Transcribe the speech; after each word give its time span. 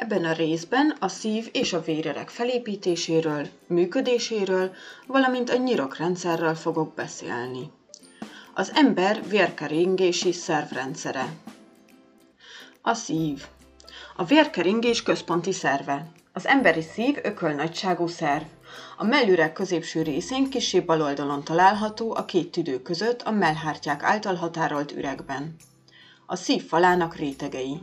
Ebben 0.00 0.24
a 0.24 0.32
részben 0.32 0.96
a 0.98 1.08
szív 1.08 1.48
és 1.52 1.72
a 1.72 1.80
vérerek 1.80 2.28
felépítéséről, 2.28 3.48
működéséről, 3.66 4.74
valamint 5.06 5.50
a 5.50 5.56
nyirokrendszerről 5.56 6.54
fogok 6.54 6.94
beszélni. 6.94 7.70
Az 8.54 8.72
ember 8.74 9.28
vérkeringési 9.28 10.32
szervrendszere. 10.32 11.26
A 12.82 12.94
szív. 12.94 13.44
A 14.16 14.24
vérkeringés 14.24 15.02
központi 15.02 15.52
szerve. 15.52 16.06
Az 16.32 16.46
emberi 16.46 16.82
szív 16.82 17.16
ökölnagyságú 17.22 18.06
szerv. 18.06 18.44
A 18.96 19.04
mellüreg 19.04 19.52
középső 19.52 20.02
részén 20.02 20.50
kisebb 20.50 20.84
bal 20.86 21.02
oldalon 21.02 21.44
található 21.44 22.14
a 22.14 22.24
két 22.24 22.50
tüdő 22.50 22.82
között 22.82 23.22
a 23.22 23.30
mellhártyák 23.30 24.02
által 24.02 24.34
határolt 24.34 24.92
üregben. 24.92 25.56
A 26.26 26.36
szív 26.36 26.66
falának 26.66 27.16
rétegei. 27.16 27.80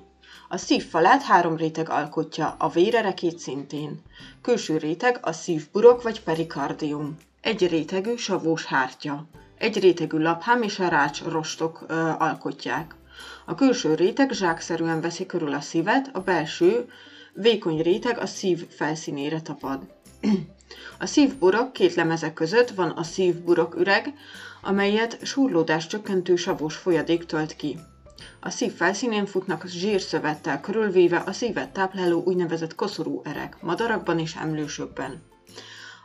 A 0.50 0.58
szívfalát 0.58 1.22
három 1.22 1.56
réteg 1.56 1.90
alkotja, 1.90 2.56
a 2.58 2.70
vérerekét 2.70 3.40
szintén. 3.40 4.02
Külső 4.42 4.78
réteg 4.78 5.20
a 5.22 5.32
szívburok 5.32 6.02
vagy 6.02 6.24
perikardium. 6.24 7.18
Egy 7.42 7.68
rétegű 7.68 8.16
savós 8.16 8.66
hártya. 8.66 9.26
Egy 9.58 9.80
rétegű 9.80 10.18
laphám 10.18 10.62
és 10.62 10.80
a 10.80 10.88
rács 10.88 11.24
rostok 11.24 11.86
ö, 11.88 12.10
alkotják. 12.18 12.96
A 13.46 13.56
külső 13.56 13.94
réteg 13.94 14.32
zsákszerűen 14.32 15.02
veszi 15.02 15.26
körül 15.26 15.54
a 15.54 15.62
szívet, 15.62 16.10
a 16.14 16.20
belső 16.20 16.90
vékony 17.34 17.82
réteg 17.82 18.20
a 18.20 18.26
szív 18.26 18.68
felszínére 18.70 19.42
tapad. 19.42 19.80
A 21.00 21.06
szívburok 21.06 21.74
két 21.74 21.96
lemeze 21.96 22.34
között 22.34 22.70
van 22.70 22.90
a 22.90 23.04
szívburok 23.04 23.76
üreg, 23.76 24.14
amelyet 24.62 25.26
súrlódás 25.26 25.88
csökkentő 25.88 26.36
savós 26.36 26.76
folyadék 26.76 27.26
tölt 27.26 27.56
ki. 27.56 27.78
A 28.40 28.50
szív 28.50 28.74
felszínén 28.74 29.26
futnak 29.26 29.68
zsírszövettel 29.68 30.62
körülvéve 30.62 31.18
a 31.26 31.32
szívet 31.32 31.70
tápláló 31.70 32.24
úgynevezett 32.24 32.76
koszorú 32.76 33.22
erek, 33.24 33.62
madarakban 33.62 34.20
és 34.20 34.36
emlősökben. 34.36 35.24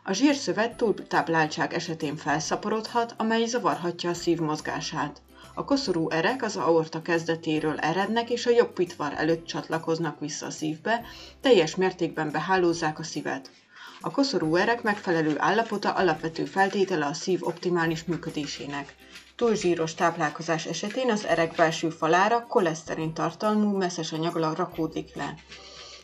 A 0.05 0.13
zsírszövet 0.13 0.77
túltápláltság 0.77 1.75
esetén 1.75 2.17
felszaporodhat, 2.17 3.15
amely 3.17 3.45
zavarhatja 3.45 4.11
a 4.11 4.15
szív 4.15 4.39
mozgását. 4.39 5.23
A 5.55 5.65
koszorú 5.65 6.11
erek 6.11 6.43
az 6.43 6.57
aorta 6.57 7.03
kezdetéről 7.03 7.79
erednek, 7.79 8.31
és 8.31 8.47
a 8.47 8.51
jobb 8.51 8.73
pitvar 8.73 9.13
előtt 9.17 9.47
csatlakoznak 9.47 10.21
vissza 10.21 10.47
a 10.47 10.51
szívbe, 10.51 11.01
teljes 11.41 11.77
mértékben 11.77 12.31
behálózzák 12.31 12.99
a 12.99 13.03
szívet. 13.03 13.51
A 14.05 14.11
koszorú 14.11 14.57
erek 14.57 14.83
megfelelő 14.83 15.35
állapota 15.39 15.91
alapvető 15.93 16.45
feltétele 16.45 17.07
a 17.07 17.13
szív 17.13 17.43
optimális 17.47 18.05
működésének. 18.05 18.95
Túl 19.37 19.55
zsíros 19.55 19.95
táplálkozás 19.95 20.67
esetén 20.67 21.11
az 21.11 21.25
erek 21.27 21.55
belső 21.55 21.91
falára 21.91 22.47
koleszterin 22.47 23.15
tartalmú 23.15 23.77
messzes 23.77 24.13
anyag 24.13 24.37
rakódik 24.37 25.15
le. 25.15 25.35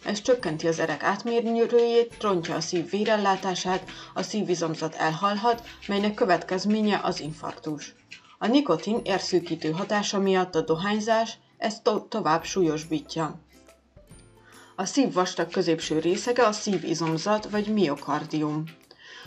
Ez 0.05 0.21
csökkenti 0.23 0.67
az 0.67 0.79
erek 0.79 1.03
átmérőjét, 1.03 2.23
rontja 2.23 2.55
a 2.55 2.61
szív 2.61 2.91
vérellátását, 2.91 3.91
a 4.15 4.23
szívizomzat 4.23 4.95
elhalhat, 4.95 5.63
melynek 5.89 6.15
következménye 6.15 7.01
az 7.03 7.21
infarktus. 7.21 7.95
A 8.39 8.47
nikotin 8.47 9.01
érszűkítő 9.05 9.71
hatása 9.71 10.19
miatt 10.19 10.55
a 10.55 10.61
dohányzás 10.61 11.39
ezt 11.57 11.83
to- 11.83 12.09
tovább 12.09 12.45
súlyosbítja. 12.45 13.41
A 14.81 14.85
szív 14.85 15.13
vastag 15.13 15.49
középső 15.51 15.99
részege 15.99 16.47
a 16.47 16.53
szívizomzat 16.53 17.51
vagy 17.51 17.67
miokardium. 17.67 18.65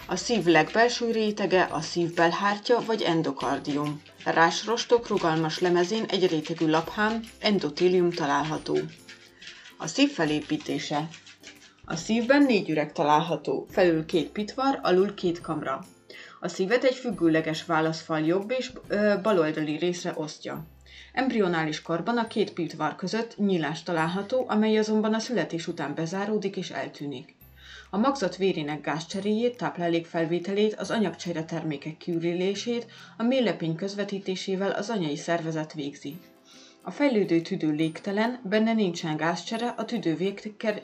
A 0.07 0.15
szív 0.15 0.45
legbelső 0.45 1.11
rétege 1.11 1.63
a 1.71 1.81
szívbelhártya 1.81 2.83
vagy 2.85 3.01
endokardium. 3.01 4.01
Rásrostok 4.25 5.07
rugalmas 5.07 5.59
lemezén 5.59 6.03
egy 6.03 6.27
rétegű 6.27 6.67
laphám, 6.67 7.21
endotélium 7.39 8.11
található. 8.11 8.77
A 9.77 9.87
szív 9.87 10.11
felépítése. 10.11 11.07
A 11.85 11.95
szívben 11.95 12.43
négy 12.43 12.69
üreg 12.69 12.91
található, 12.91 13.67
felül 13.69 14.05
két 14.05 14.29
pitvar, 14.29 14.79
alul 14.81 15.13
két 15.13 15.41
kamra. 15.41 15.85
A 16.39 16.47
szívet 16.47 16.83
egy 16.83 16.95
függőleges 16.95 17.65
válaszfal 17.65 18.19
jobb 18.19 18.51
és 18.57 18.71
ö, 18.87 19.13
baloldali 19.21 19.77
részre 19.77 20.13
osztja. 20.15 20.65
Embrionális 21.13 21.81
korban 21.81 22.17
a 22.17 22.27
két 22.27 22.53
pitvar 22.53 22.95
között 22.95 23.37
nyílás 23.37 23.83
található, 23.83 24.45
amely 24.47 24.77
azonban 24.77 25.13
a 25.13 25.19
születés 25.19 25.67
után 25.67 25.93
bezáródik 25.95 26.55
és 26.55 26.69
eltűnik. 26.69 27.35
A 27.89 27.97
magzat 27.97 28.35
vérének 28.37 28.81
gázcseréjét, 28.81 29.57
táplálékfelvételét, 29.57 30.73
az 30.73 30.91
anyagcsere 30.91 31.43
termékek 31.45 31.97
kiürülését, 31.97 32.85
a 33.17 33.23
mélylepény 33.23 33.75
közvetítésével 33.75 34.71
az 34.71 34.89
anyai 34.89 35.15
szervezet 35.15 35.73
végzi. 35.73 36.19
A 36.81 36.91
fejlődő 36.91 37.41
tüdő 37.41 37.71
légtelen, 37.71 38.39
benne 38.43 38.73
nincsen 38.73 39.17
gázcsere, 39.17 39.67
a 39.77 39.85
tüdő 39.85 40.33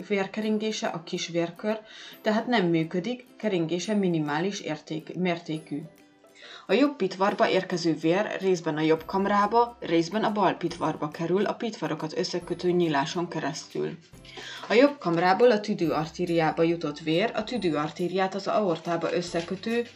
vérkeringése 0.07 0.87
a 0.87 1.03
kis 1.03 1.27
vérkör, 1.27 1.79
tehát 2.21 2.47
nem 2.47 2.67
működik, 2.67 3.25
keringése 3.37 3.93
minimális 3.93 4.59
érték, 4.59 5.15
mértékű. 5.15 5.81
A 6.69 6.73
jobb 6.73 6.95
pitvarba 6.95 7.49
érkező 7.49 7.93
vér 7.93 8.37
részben 8.39 8.77
a 8.77 8.81
jobb 8.81 9.05
kamrába, 9.05 9.77
részben 9.79 10.23
a 10.23 10.31
bal 10.31 10.53
pitvarba 10.53 11.07
kerül 11.07 11.45
a 11.45 11.53
pitvarokat 11.53 12.17
összekötő 12.17 12.71
nyíláson 12.71 13.27
keresztül. 13.27 13.97
A 14.67 14.73
jobb 14.73 14.97
kamrából 14.97 15.51
a 15.51 15.59
tüdőartériába 15.59 16.63
jutott 16.63 16.99
vér 16.99 17.31
a 17.35 17.43
tüdőartériát 17.43 18.35
az 18.35 18.47
aortába 18.47 19.13
összekötő 19.13 19.87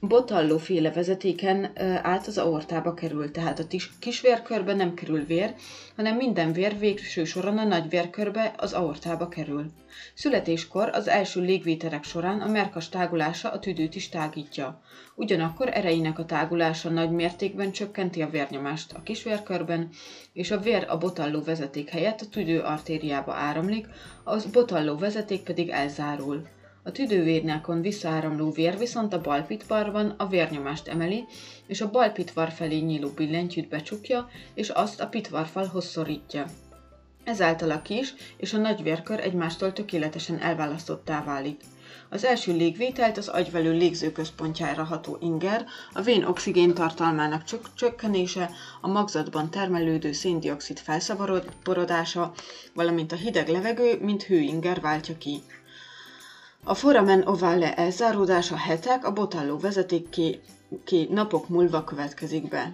Botalló 0.00 0.58
féle 0.58 0.90
vezetéken 0.92 1.70
át 2.02 2.26
az 2.26 2.38
aortába 2.38 2.94
kerül, 2.94 3.30
tehát 3.30 3.58
a 3.58 3.66
kisvérkörbe 3.98 4.74
nem 4.74 4.94
kerül 4.94 5.24
vér, 5.24 5.54
hanem 5.96 6.16
minden 6.16 6.52
vér 6.52 6.78
végső 6.78 7.24
soron 7.24 7.58
a 7.58 7.64
nagy 7.64 7.88
vérkörbe, 7.88 8.54
az 8.56 8.72
aortába 8.72 9.28
kerül. 9.28 9.70
Születéskor 10.14 10.88
az 10.88 11.08
első 11.08 11.40
légvéterek 11.40 12.04
során 12.04 12.40
a 12.40 12.46
merkas 12.46 12.88
tágulása 12.88 13.50
a 13.50 13.58
tüdőt 13.58 13.94
is 13.94 14.08
tágítja. 14.08 14.80
Ugyanakkor 15.14 15.68
erejének 15.72 16.18
a 16.18 16.24
tágulása 16.24 16.90
nagy 16.90 17.10
mértékben 17.10 17.72
csökkenti 17.72 18.22
a 18.22 18.30
vérnyomást 18.30 18.92
a 18.92 19.02
kisvérkörben, 19.02 19.88
és 20.32 20.50
a 20.50 20.60
vér 20.60 20.86
a 20.88 20.98
botalló 20.98 21.42
vezeték 21.42 21.88
helyett 21.88 22.20
a 22.20 22.28
tüdő 22.28 22.60
artériába 22.60 23.34
áramlik, 23.34 23.86
az 24.24 24.44
botalló 24.44 24.96
vezeték 24.96 25.42
pedig 25.42 25.68
elzárul. 25.68 26.46
A 26.86 26.92
tüdővérnákon 26.92 27.80
visszaáramló 27.80 28.50
vér 28.50 28.78
viszont 28.78 29.12
a 29.12 29.20
balpitvarban 29.20 30.14
a 30.16 30.26
vérnyomást 30.26 30.88
emeli, 30.88 31.24
és 31.66 31.80
a 31.80 31.90
balpitvar 31.90 32.50
felé 32.50 32.78
nyíló 32.78 33.08
billentyűt 33.08 33.68
becsukja, 33.68 34.28
és 34.54 34.68
azt 34.68 35.00
a 35.00 35.06
pitvarfalhoz 35.06 35.84
szorítja. 35.84 36.46
Ezáltal 37.24 37.70
a 37.70 37.82
kis 37.82 38.14
és 38.36 38.52
a 38.52 38.58
nagy 38.58 38.82
vérkör 38.82 39.20
egymástól 39.20 39.72
tökéletesen 39.72 40.38
elválasztottá 40.38 41.24
válik. 41.24 41.60
Az 42.08 42.24
első 42.24 42.52
légvételt 42.52 43.18
az 43.18 43.28
agyvelő 43.28 43.72
légzőközpontjára 43.72 44.84
ható 44.84 45.16
inger, 45.20 45.64
a 45.92 46.00
vén 46.00 46.24
oxigén 46.24 46.74
tartalmának 46.74 47.44
csök- 47.44 47.74
csökkenése, 47.74 48.50
a 48.80 48.88
magzatban 48.88 49.50
termelődő 49.50 50.12
széndiokszid 50.12 50.78
felszaborodása, 50.78 52.32
valamint 52.74 53.12
a 53.12 53.16
hideg 53.16 53.48
levegő, 53.48 53.98
mint 54.00 54.22
hőinger 54.22 54.80
váltja 54.80 55.18
ki. 55.18 55.42
A 56.66 56.74
foramen 56.74 57.26
ovale 57.26 57.74
elzáródása 57.74 58.56
hetek, 58.56 59.06
a 59.06 59.12
botalló 59.12 59.58
vezetékké 59.58 60.40
ki 60.84 61.08
napok 61.10 61.48
múlva 61.48 61.84
következik 61.84 62.48
be. 62.48 62.72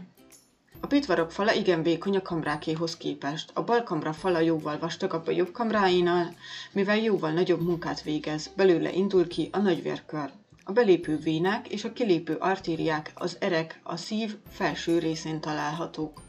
A 0.81 0.87
pitvarok 0.87 1.31
fala 1.31 1.53
igen 1.53 1.83
vékony 1.83 2.17
a 2.17 2.23
kamrákéhoz 2.23 2.97
képest. 2.97 3.51
A 3.55 3.63
bal 3.63 3.83
kamra 3.83 4.13
fala 4.13 4.41
jóval 4.41 4.79
vastagabb 4.79 5.27
a 5.27 5.31
jobb 5.31 5.53
kamráinál, 5.53 6.35
mivel 6.73 6.97
jóval 6.97 7.31
nagyobb 7.31 7.63
munkát 7.63 8.03
végez, 8.03 8.51
belőle 8.57 8.93
indul 8.93 9.29
ki 9.29 9.49
a 9.53 9.59
nagyvérkör. 9.59 10.31
A 10.65 10.73
belépő 10.73 11.19
vénák 11.19 11.69
és 11.69 11.85
a 11.85 11.93
kilépő 11.93 12.35
artériák, 12.35 13.13
az 13.15 13.37
erek, 13.41 13.81
a 13.83 13.97
szív 13.97 14.37
felső 14.51 14.99
részén 14.99 15.41
találhatók. 15.41 16.21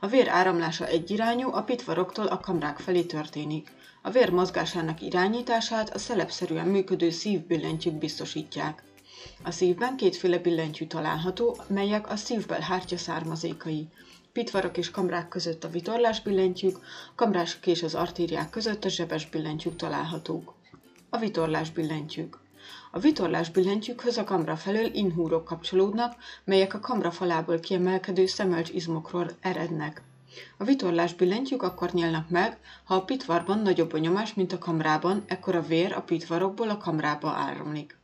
A 0.00 0.06
vér 0.06 0.28
áramlása 0.28 0.86
egyirányú, 0.86 1.52
a 1.52 1.62
pitvaroktól 1.62 2.26
a 2.26 2.40
kamrák 2.40 2.78
felé 2.78 3.02
történik. 3.02 3.72
A 4.06 4.10
vér 4.10 4.30
mozgásának 4.30 5.00
irányítását 5.00 5.94
a 5.94 5.98
szelepszerűen 5.98 6.66
működő 6.66 7.10
szívbillentyűk 7.10 7.94
biztosítják. 7.94 8.84
A 9.44 9.50
szívben 9.50 9.96
kétféle 9.96 10.38
billentyű 10.38 10.86
található, 10.86 11.56
melyek 11.68 12.10
a 12.10 12.16
szívbel 12.16 12.60
hártya 12.60 12.96
származékai. 12.96 13.88
Pitvarok 14.32 14.76
és 14.76 14.90
kamrák 14.90 15.28
között 15.28 15.64
a 15.64 15.68
vitorlás 15.68 16.22
billentyűk, 16.22 16.78
kamrások 17.14 17.66
és 17.66 17.82
az 17.82 17.94
artériák 17.94 18.50
között 18.50 18.84
a 18.84 18.88
zsebes 18.88 19.28
billentyűk 19.28 19.76
találhatók. 19.76 20.54
A 21.10 21.18
vitorlás 21.18 21.70
billentyűk. 21.70 22.38
A 22.90 22.98
vitorlás 22.98 23.50
billentyűkhöz 23.50 24.18
a 24.18 24.24
kamra 24.24 24.56
felől 24.56 24.94
inhúrok 24.94 25.44
kapcsolódnak, 25.44 26.14
melyek 26.44 26.74
a 26.74 26.80
kamra 26.80 27.10
falából 27.10 27.60
kiemelkedő 27.60 28.26
szemölcs 28.26 28.70
izmokról 28.70 29.30
erednek. 29.40 30.02
A 30.58 30.64
vitorlás 30.64 31.14
billentyűk 31.14 31.62
akkor 31.62 31.92
nyílnak 31.92 32.28
meg, 32.28 32.58
ha 32.84 32.94
a 32.94 33.04
pitvarban 33.04 33.58
nagyobb 33.58 33.92
a 33.92 33.98
nyomás, 33.98 34.34
mint 34.34 34.52
a 34.52 34.58
kamrában, 34.58 35.24
ekkor 35.26 35.54
a 35.54 35.62
vér 35.62 35.92
a 35.92 36.02
pitvarokból 36.02 36.70
a 36.70 36.76
kamrába 36.76 37.30
áramlik. 37.30 37.98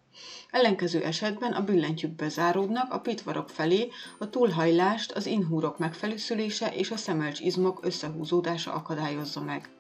Ellenkező 0.50 1.02
esetben 1.02 1.52
a 1.52 1.64
billentyűk 1.64 2.10
bezáródnak 2.10 2.92
a 2.92 3.00
pitvarok 3.00 3.48
felé, 3.50 3.88
a 4.18 4.30
túlhajlást 4.30 5.12
az 5.12 5.26
inhúrok 5.26 5.78
megfelüszülése 5.78 6.74
és 6.74 6.90
a 6.90 6.96
szemelcs 6.96 7.40
izmok 7.40 7.84
összehúzódása 7.84 8.72
akadályozza 8.72 9.40
meg. 9.40 9.70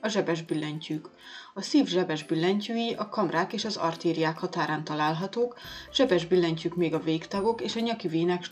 A 0.00 0.08
zsebes 0.08 0.42
billentyűk. 0.42 1.08
A 1.54 1.62
szív 1.62 1.86
zsebes 1.86 2.24
billentyűi 2.24 2.94
a 2.94 3.08
kamrák 3.08 3.52
és 3.52 3.64
az 3.64 3.76
artériák 3.76 4.38
határán 4.38 4.84
találhatók, 4.84 5.58
zsebes 5.92 6.26
billentyűk 6.26 6.74
még 6.74 6.94
a 6.94 7.00
végtagok 7.00 7.60
és 7.60 7.76
a 7.76 7.80
nyaki 7.80 8.08
vének 8.08 8.44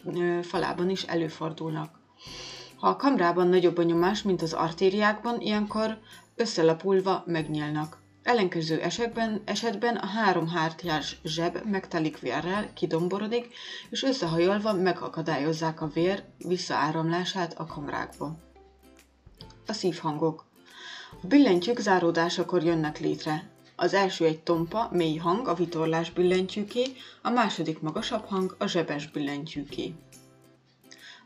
falában 0.42 0.90
is 0.90 1.02
előfordulnak. 1.02 1.98
Ha 2.76 2.88
a 2.88 2.96
kamrában 2.96 3.48
nagyobb 3.48 3.78
a 3.78 3.82
nyomás, 3.82 4.22
mint 4.22 4.42
az 4.42 4.52
artériákban, 4.52 5.40
ilyenkor 5.40 5.98
összelapulva 6.34 7.22
megnyílnak. 7.26 7.98
Ellenkező 8.22 8.80
esetben, 8.80 9.42
esetben 9.44 9.96
a 9.96 10.06
három 10.06 10.48
hártyás 10.48 11.20
zseb 11.24 11.58
megtelik 11.64 12.18
vérrel, 12.18 12.72
kidomborodik, 12.74 13.54
és 13.90 14.02
összehajolva 14.02 14.72
megakadályozzák 14.72 15.80
a 15.80 15.90
vér 15.94 16.24
visszaáramlását 16.38 17.58
a 17.58 17.66
kamrákba. 17.66 18.36
A 19.66 19.72
szívhangok. 19.72 20.44
A 21.22 21.26
billentyűk 21.26 21.78
záródásakor 21.78 22.62
jönnek 22.62 23.00
létre. 23.00 23.50
Az 23.76 23.94
első 23.94 24.24
egy 24.24 24.40
tompa, 24.40 24.88
mély 24.92 25.16
hang, 25.16 25.48
a 25.48 25.54
vitorlás 25.54 26.10
billentyűké, 26.10 26.84
a 27.22 27.30
második 27.30 27.80
magasabb 27.80 28.24
hang, 28.24 28.56
a 28.58 28.66
zsebes 28.66 29.10
billentyűké. 29.10 29.94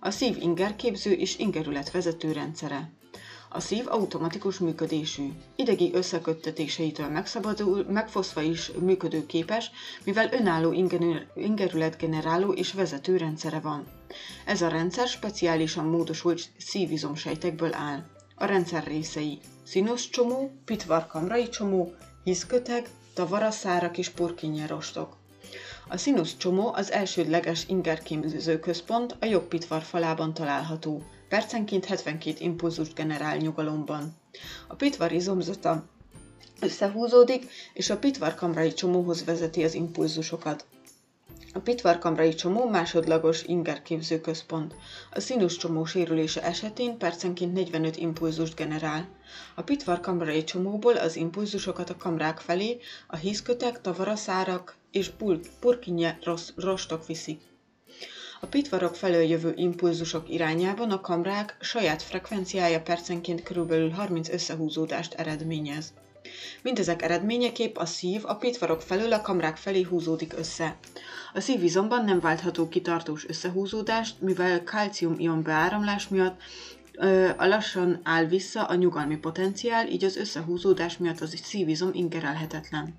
A 0.00 0.10
szív 0.10 0.36
ingerképző 0.40 1.12
és 1.12 1.38
ingerület 1.38 1.90
vezető 1.90 2.32
rendszere. 2.32 2.90
A 3.48 3.60
szív 3.60 3.84
automatikus 3.88 4.58
működésű. 4.58 5.32
Idegi 5.56 5.90
összeköttetéseitől 5.94 7.08
megszabadul, 7.08 7.84
megfosztva 7.88 8.40
is 8.40 8.70
működőképes, 8.80 9.70
mivel 10.04 10.32
önálló 10.32 10.72
ingerületgeneráló 11.34 12.52
és 12.52 12.72
vezető 12.72 13.16
rendszere 13.16 13.60
van. 13.60 13.86
Ez 14.46 14.62
a 14.62 14.68
rendszer 14.68 15.06
speciálisan 15.06 15.84
módosult 15.84 16.42
szívizomsejtekből 16.58 17.74
áll. 17.74 18.04
A 18.34 18.44
rendszer 18.44 18.84
részei 18.84 19.38
színusz 19.64 20.08
csomó, 20.08 20.50
pitvarkamrai 20.64 21.48
csomó, 21.48 21.94
hiszköteg, 22.24 22.88
tavaraszárak 23.14 23.98
és 23.98 24.12
rostok. 24.66 25.19
A 25.92 25.96
színusz 25.96 26.36
csomó 26.36 26.72
az 26.74 26.92
elsődleges 26.92 27.64
ingerképző 27.68 28.58
központ 28.58 29.16
a 29.20 29.24
jobb 29.24 29.48
pitvar 29.48 29.82
falában 29.82 30.34
található. 30.34 31.02
Percenként 31.28 31.84
72 31.84 32.36
impulzust 32.38 32.94
generál 32.94 33.36
nyugalomban. 33.36 34.16
A 34.68 34.74
pitvar 34.74 35.12
izomzata 35.12 35.84
összehúzódik, 36.60 37.50
és 37.72 37.90
a 37.90 37.98
pitvar 37.98 38.34
kamrai 38.34 38.72
csomóhoz 38.72 39.24
vezeti 39.24 39.64
az 39.64 39.74
impulzusokat. 39.74 40.66
A 41.52 41.58
pitvarkamrai 41.58 42.34
csomó 42.34 42.68
másodlagos 42.68 43.42
ingerképző 43.42 44.20
központ. 44.20 44.74
A 45.12 45.20
színus 45.20 45.56
csomó 45.56 45.84
sérülése 45.84 46.42
esetén 46.42 46.98
percenként 46.98 47.52
45 47.52 47.96
impulzust 47.96 48.54
generál. 48.54 49.08
A 49.54 49.62
pitvarkamrai 49.62 50.44
csomóból 50.44 50.96
az 50.96 51.16
impulzusokat 51.16 51.90
a 51.90 51.96
kamrák 51.96 52.38
felé 52.38 52.78
a 53.06 53.16
hízkötek, 53.16 53.80
tavaraszárak 53.80 54.78
és 54.90 55.10
purkinje 55.60 56.18
rostok 56.56 57.06
viszik. 57.06 57.40
A 58.40 58.46
pitvarok 58.46 58.96
felől 58.96 59.22
jövő 59.22 59.52
impulzusok 59.56 60.28
irányában 60.28 60.90
a 60.90 61.00
kamrák 61.00 61.56
saját 61.60 62.02
frekvenciája 62.02 62.80
percenként 62.80 63.42
kb. 63.42 63.94
30 63.94 64.28
összehúzódást 64.28 65.14
eredményez. 65.14 65.92
Mindezek 66.62 67.02
eredményeképp 67.02 67.76
a 67.76 67.86
szív 67.86 68.22
a 68.24 68.34
pitvarok 68.34 68.82
felől 68.82 69.12
a 69.12 69.20
kamrák 69.20 69.56
felé 69.56 69.82
húzódik 69.82 70.32
össze. 70.38 70.76
A 71.34 71.40
szívizomban 71.40 72.04
nem 72.04 72.20
váltható 72.20 72.68
ki 72.68 72.80
tartós 72.80 73.28
összehúzódást, 73.28 74.20
mivel 74.20 74.64
kalcium-ion 74.64 75.42
beáramlás 75.42 76.08
miatt 76.08 76.40
a 77.36 77.46
lassan 77.46 78.00
áll 78.02 78.24
vissza 78.24 78.64
a 78.64 78.74
nyugalmi 78.74 79.16
potenciál, 79.16 79.88
így 79.88 80.04
az 80.04 80.16
összehúzódás 80.16 80.98
miatt 80.98 81.20
az 81.20 81.40
szívizom 81.42 81.90
ingerelhetetlen. 81.92 82.94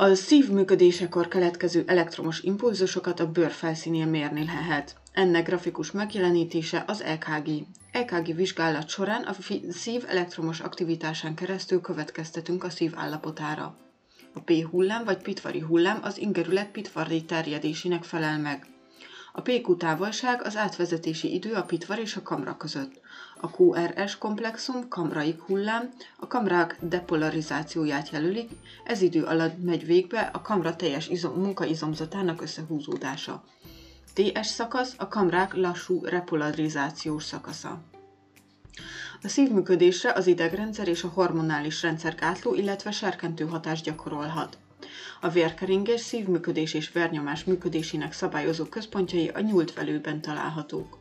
A 0.00 0.14
szív 0.14 0.50
működésekor 0.50 1.28
keletkező 1.28 1.84
elektromos 1.86 2.40
impulzusokat 2.42 3.20
a 3.20 3.30
bőr 3.30 3.50
felszínén 3.50 4.08
mérni 4.08 4.44
lehet. 4.44 4.96
Ennek 5.12 5.46
grafikus 5.46 5.90
megjelenítése 5.90 6.84
az 6.86 7.02
EKG. 7.02 7.48
EKG 7.92 8.34
vizsgálat 8.34 8.88
során 8.88 9.22
a 9.22 9.36
szív 9.70 10.04
elektromos 10.08 10.60
aktivitásán 10.60 11.34
keresztül 11.34 11.80
következtetünk 11.80 12.64
a 12.64 12.70
szív 12.70 12.92
állapotára. 12.96 13.76
A 14.34 14.40
P 14.40 14.52
hullám 14.70 15.04
vagy 15.04 15.22
pitvari 15.22 15.60
hullám 15.60 15.98
az 16.02 16.18
ingerület 16.18 16.70
pitvari 16.70 17.24
terjedésének 17.24 18.04
felel 18.04 18.38
meg. 18.38 18.66
A 19.32 19.40
PQ 19.40 19.76
távolság 19.76 20.42
az 20.42 20.56
átvezetési 20.56 21.34
idő 21.34 21.52
a 21.52 21.62
pitvar 21.62 21.98
és 21.98 22.16
a 22.16 22.22
kamra 22.22 22.56
között. 22.56 23.00
A 23.40 23.50
QRS 23.50 24.18
komplexum 24.18 24.88
kamraik 24.88 25.40
hullám 25.40 25.90
a 26.16 26.26
kamrák 26.26 26.76
depolarizációját 26.80 28.10
jelölik, 28.10 28.50
ez 28.84 29.00
idő 29.00 29.24
alatt 29.24 29.62
megy 29.62 29.86
végbe 29.86 30.30
a 30.32 30.40
kamra 30.40 30.76
teljes 30.76 31.08
izom, 31.08 31.40
munkaizomzatának 31.40 32.42
összehúzódása. 32.42 33.44
TS 34.14 34.46
szakasz 34.46 34.94
a 34.98 35.08
kamrák 35.08 35.54
lassú 35.54 36.04
repolarizációs 36.04 37.24
szakasza. 37.24 37.80
A 39.22 39.28
szívműködésre 39.28 40.12
az 40.12 40.26
idegrendszer 40.26 40.88
és 40.88 41.02
a 41.02 41.08
hormonális 41.08 41.82
rendszer 41.82 42.14
gátló, 42.14 42.54
illetve 42.54 42.90
serkentő 42.90 43.46
hatást 43.46 43.84
gyakorolhat. 43.84 44.58
A 45.20 45.28
vérkeringés, 45.28 46.00
szívműködés 46.00 46.74
és 46.74 46.92
vérnyomás 46.92 47.44
működésének 47.44 48.12
szabályozó 48.12 48.64
központjai 48.64 49.28
a 49.28 49.40
nyúlt 49.40 49.74
velőben 49.74 50.20
találhatók. 50.20 50.98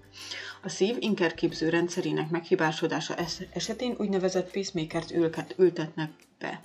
A 0.67 0.69
szív 0.69 0.95
inkerképző 0.99 1.69
rendszerének 1.69 2.29
meghibásodása 2.29 3.15
esetén 3.53 3.95
úgynevezett 3.97 4.51
pacemakert 4.51 5.13
ültetnek 5.57 6.11
be. 6.39 6.59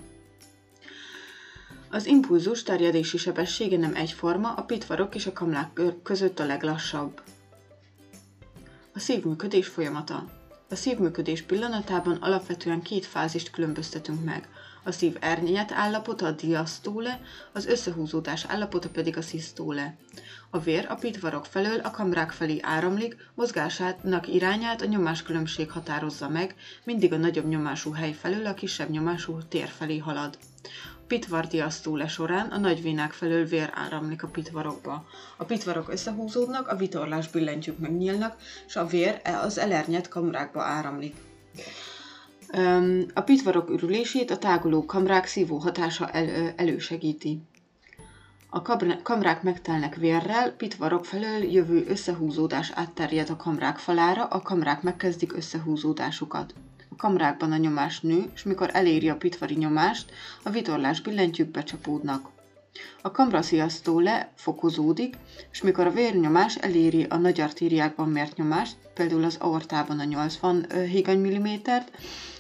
Az 1.91 2.07
impulzus 2.07 2.63
terjedési 2.63 3.17
sebessége 3.17 3.77
nem 3.77 3.95
egyforma, 3.95 4.53
a 4.53 4.63
pitvarok 4.63 5.15
és 5.15 5.27
a 5.27 5.33
kamlák 5.33 5.81
között 6.03 6.39
a 6.39 6.47
leglassabb. 6.47 7.23
A 8.95 8.99
szívműködés 8.99 9.67
folyamata 9.67 10.43
a 10.73 10.75
szívműködés 10.75 11.43
pillanatában 11.43 12.17
alapvetően 12.17 12.83
két 12.83 13.07
fázist 13.07 13.51
különböztetünk 13.51 14.25
meg. 14.25 14.49
A 14.85 14.93
szív 14.93 15.17
ernyet 15.21 15.73
állapota 15.73 16.27
a 16.27 16.31
diasztóle, 16.31 17.21
az 17.53 17.67
összehúzódás 17.67 18.45
állapota 18.45 18.89
pedig 18.89 19.17
a 19.17 19.23
szisztóle. 19.23 19.97
A 20.55 20.59
vér 20.59 20.87
a 20.89 20.95
pitvarok 20.95 21.47
felől 21.47 21.79
a 21.79 21.91
kamrák 21.91 22.31
felé 22.31 22.59
áramlik, 22.63 23.17
mozgásának 23.35 24.29
irányát 24.29 24.83
a 24.83 24.87
nyomáskülönbség 24.87 25.71
határozza 25.71 26.29
meg, 26.29 26.55
mindig 26.85 27.13
a 27.13 27.17
nagyobb 27.17 27.49
nyomású 27.49 27.93
hely 27.93 28.13
felől 28.13 28.47
a 28.47 28.55
kisebb 28.55 28.91
nyomású 28.91 29.39
tér 29.49 29.69
felé 29.69 29.99
halad 29.99 30.39
pitvardiasztóle 31.13 32.09
során 32.09 32.47
a 32.47 32.59
nagyvénák 32.59 33.13
felől 33.13 33.45
vér 33.45 33.71
áramlik 33.75 34.23
a 34.23 34.29
pitvarokba. 34.29 35.05
A 35.37 35.45
pitvarok 35.45 35.93
összehúzódnak, 35.93 36.69
a 36.69 36.77
vitorlás 36.77 37.29
billentyűk 37.29 37.79
megnyílnak, 37.79 38.37
és 38.67 38.77
a 38.77 38.87
vér 38.87 39.21
az 39.43 39.59
elernyett 39.59 40.09
kamrákba 40.09 40.63
áramlik. 40.63 41.15
A 43.15 43.21
pitvarok 43.21 43.71
ürülését 43.71 44.31
a 44.31 44.39
táguló 44.39 44.85
kamrák 44.85 45.27
szívó 45.27 45.57
hatása 45.57 46.11
el, 46.11 46.53
elősegíti. 46.57 47.43
A 48.55 48.63
kamrák 49.03 49.43
megtelnek 49.43 49.95
vérrel, 49.97 50.51
pitvarok 50.51 51.05
felől 51.05 51.43
jövő 51.43 51.85
összehúzódás 51.89 52.71
átterjed 52.75 53.31
a 53.31 53.37
kamrák 53.37 53.79
falára, 53.79 54.25
a 54.25 54.41
kamrák 54.43 54.83
megkezdik 54.83 55.37
összehúzódásukat 55.37 56.55
a 56.91 56.97
kamrákban 56.97 57.53
a 57.53 57.57
nyomás 57.57 58.01
nő, 58.01 58.31
és 58.35 58.43
mikor 58.43 58.71
eléri 58.73 59.09
a 59.09 59.17
pitvari 59.17 59.55
nyomást, 59.55 60.11
a 60.43 60.51
vitorlás 60.51 61.01
billentyűk 61.01 61.51
becsapódnak. 61.51 62.29
A 63.03 63.11
kamrasziasztó 63.11 64.01
le 64.01 64.33
fokozódik, 64.35 65.17
és 65.53 65.63
mikor 65.63 65.87
a 65.87 65.91
vérnyomás 65.91 66.57
eléri 66.57 67.05
a 67.05 67.17
nagy 67.17 67.41
artériákban 67.41 68.09
mért 68.09 68.37
nyomást, 68.37 68.77
például 68.95 69.25
az 69.25 69.37
aortában 69.41 69.99
a 69.99 70.05
80 70.05 70.67
higany 70.89 71.19
millimétert, 71.21 71.91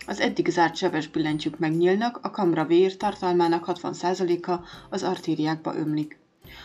az 0.06 0.20
eddig 0.20 0.48
zárt 0.48 0.76
sebes 0.76 1.08
billentyűk 1.08 1.58
megnyílnak, 1.58 2.18
a 2.22 2.30
kamra 2.30 2.64
vér 2.64 2.96
tartalmának 2.96 3.64
60%-a 3.66 4.52
az 4.90 5.02
artériákba 5.02 5.76
ömlik. 5.76 6.18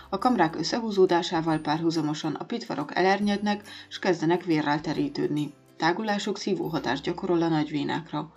A 0.10 0.18
kamrák 0.18 0.56
összehúzódásával 0.56 1.58
párhuzamosan 1.58 2.34
a 2.34 2.44
pitvarok 2.44 2.96
elernyednek, 2.96 3.68
és 3.90 4.00
kezdenek 4.00 4.44
vérrel 4.44 4.82
terítődni. 4.82 5.54
Tágulásuk 5.78 6.38
szívó 6.38 6.68
hatást 6.68 7.04
gyakorol 7.04 7.42
a 7.42 7.48
nagyvénákra. 7.48 8.32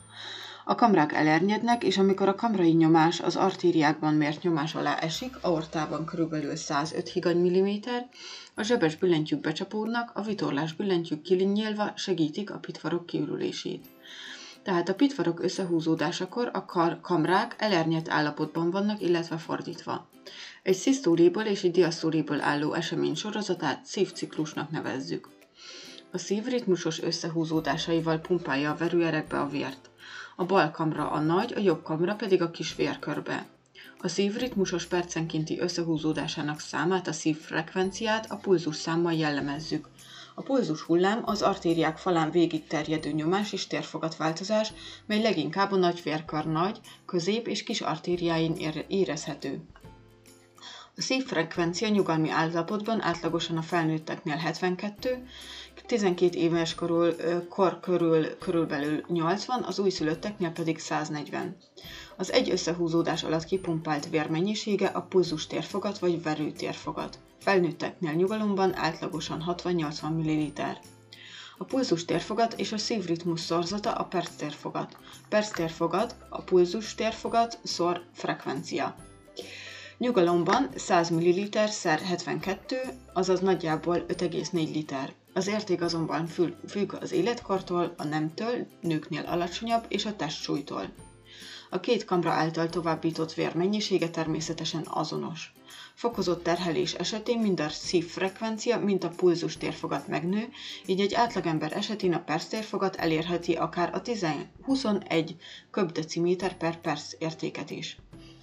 A 0.71 0.75
kamrák 0.75 1.12
elernyednek, 1.12 1.85
és 1.85 1.99
amikor 1.99 2.29
a 2.29 2.35
kamrai 2.35 2.73
nyomás 2.73 3.21
az 3.21 3.37
artériákban 3.37 4.15
mért 4.15 4.43
nyomás 4.43 4.75
alá 4.75 4.97
esik, 4.97 5.37
aortában 5.41 6.05
kb. 6.05 6.55
105 6.55 7.09
higany 7.09 7.41
milliméter, 7.41 8.09
a 8.55 8.62
zsebes 8.62 8.97
billentyűk 8.97 9.41
becsapódnak, 9.41 10.11
a 10.15 10.23
vitorlás 10.23 10.73
billentyűk 10.73 11.23
kilinyélva 11.23 11.93
segítik 11.97 12.50
a 12.50 12.59
pitvarok 12.59 13.07
kiürülését. 13.07 13.87
Tehát 14.62 14.89
a 14.89 14.95
pitvarok 14.95 15.43
összehúzódásakor 15.43 16.50
a 16.53 16.65
kar- 16.65 17.00
kamrák 17.00 17.55
elernyett 17.59 18.09
állapotban 18.09 18.71
vannak, 18.71 19.00
illetve 19.00 19.37
fordítva. 19.37 20.09
Egy 20.62 20.77
szisztóléból 20.77 21.43
és 21.43 21.62
egy 21.62 21.71
diasztóléból 21.71 22.41
álló 22.41 22.73
esemény 22.73 23.15
sorozatát 23.15 23.85
szívciklusnak 23.85 24.71
nevezzük. 24.71 25.29
A 26.12 26.19
szív 26.19 26.45
ritmusos 26.45 27.03
összehúzódásaival 27.03 28.19
pumpálja 28.19 28.71
a 28.71 28.77
verőerekbe 28.77 29.41
a 29.41 29.49
vért. 29.49 29.90
A 30.41 30.45
bal 30.45 30.71
kamra 30.71 31.11
a 31.11 31.21
nagy, 31.21 31.53
a 31.57 31.61
jobb 31.61 31.83
kamra 31.83 32.15
pedig 32.15 32.43
a 32.43 32.51
kis 32.51 32.75
vérkörbe. 32.75 33.47
A 33.99 34.09
szív 34.09 34.37
ritmusos 34.37 34.87
percenkénti 34.87 35.59
összehúzódásának 35.59 36.61
számát, 36.61 37.07
a 37.07 37.13
szív 37.13 37.39
frekvenciát 37.39 38.31
a 38.31 38.37
pulzus 38.37 38.77
számmal 38.77 39.13
jellemezzük. 39.13 39.89
A 40.35 40.43
pulzus 40.43 40.81
hullám 40.81 41.23
az 41.25 41.43
artériák 41.43 41.99
falán 41.99 42.31
végig 42.31 42.67
terjedő 42.67 43.11
nyomás 43.11 43.53
és 43.53 43.67
térfogatváltozás, 43.67 44.73
mely 45.07 45.23
leginkább 45.23 45.73
a 45.73 45.77
nagy 45.77 46.01
vérkör 46.03 46.45
nagy, 46.45 46.81
közép 47.07 47.47
és 47.47 47.63
kis 47.63 47.81
artériáin 47.81 48.57
érezhető. 48.89 49.61
A 50.97 51.03
szívfrekvencia 51.03 51.89
nyugalmi 51.89 52.31
állapotban 52.31 53.03
átlagosan 53.03 53.57
a 53.57 53.63
felnőtteknél 53.63 54.37
72, 54.37 55.27
12 55.91 56.39
éves 56.39 56.75
korul, 56.75 57.15
kor 57.49 57.81
körül 57.81 58.39
körülbelül 58.39 59.05
80, 59.09 59.63
az 59.63 59.79
újszülötteknél 59.79 60.51
pedig 60.51 60.79
140. 60.79 61.57
Az 62.17 62.33
egy 62.33 62.51
összehúzódás 62.51 63.23
alatt 63.23 63.45
kipumpált 63.45 64.09
vér 64.09 64.29
mennyisége 64.29 64.87
a 64.87 65.03
pulzus 65.03 65.47
térfogat 65.47 65.99
vagy 65.99 66.23
verő 66.23 66.51
térfogat. 66.51 67.19
Felnőtteknél 67.41 68.13
nyugalomban 68.13 68.77
átlagosan 68.77 69.45
60-80 69.47 70.11
ml. 70.11 70.63
A 71.59 71.65
pulzus 71.65 72.05
térfogat 72.05 72.55
és 72.55 72.73
a 72.73 72.79
szívritmus 72.79 73.41
szorzata 73.41 73.93
a 73.93 74.05
perc 74.05 74.35
térfogat. 74.35 74.97
Perc 75.29 75.51
térfogat, 75.51 76.15
a 76.29 76.43
pulzus 76.43 76.95
térfogat 76.95 77.59
szor 77.63 78.03
frekvencia. 78.13 78.95
Nyugalomban 79.99 80.69
100 80.75 81.09
ml 81.09 81.67
szer 81.67 81.99
72, 81.99 82.77
azaz 83.13 83.41
nagyjából 83.41 84.05
5,4 84.09 84.53
liter. 84.53 85.19
Az 85.33 85.47
érték 85.47 85.83
azonban 85.83 86.27
függ 86.67 86.95
az 87.01 87.13
életkortól, 87.13 87.95
a 87.97 88.05
nemtől, 88.05 88.67
nőknél 88.81 89.25
alacsonyabb 89.27 89.85
és 89.89 90.05
a 90.05 90.17
testsúlytól. 90.17 90.93
A 91.71 91.81
két 91.81 92.05
kamra 92.05 92.31
által 92.31 92.69
továbbított 92.69 93.35
vér 93.35 93.55
mennyisége 93.55 94.11
természetesen 94.11 94.87
azonos. 94.89 95.53
Fokozott 95.95 96.43
terhelés 96.43 96.95
esetén 96.95 97.39
mind 97.39 97.61
a 97.61 97.69
szívfrekvencia, 97.69 98.79
mind 98.79 99.05
a 99.05 99.09
pulzus 99.09 99.57
térfogat 99.57 100.09
megnő, 100.09 100.49
így 100.87 101.01
egy 101.01 101.15
átlagember 101.15 101.73
esetén 101.73 102.15
a 102.15 102.25
perc 102.25 102.45
térfogat 102.45 102.97
elérheti 102.97 103.55
akár 103.55 103.95
a 103.95 104.03
10, 104.03 104.27
21 104.63 105.37
köbdeciméter 105.71 106.57
per 106.57 106.81
perc 106.81 107.13
értéket 107.19 107.71
is. 107.71 107.97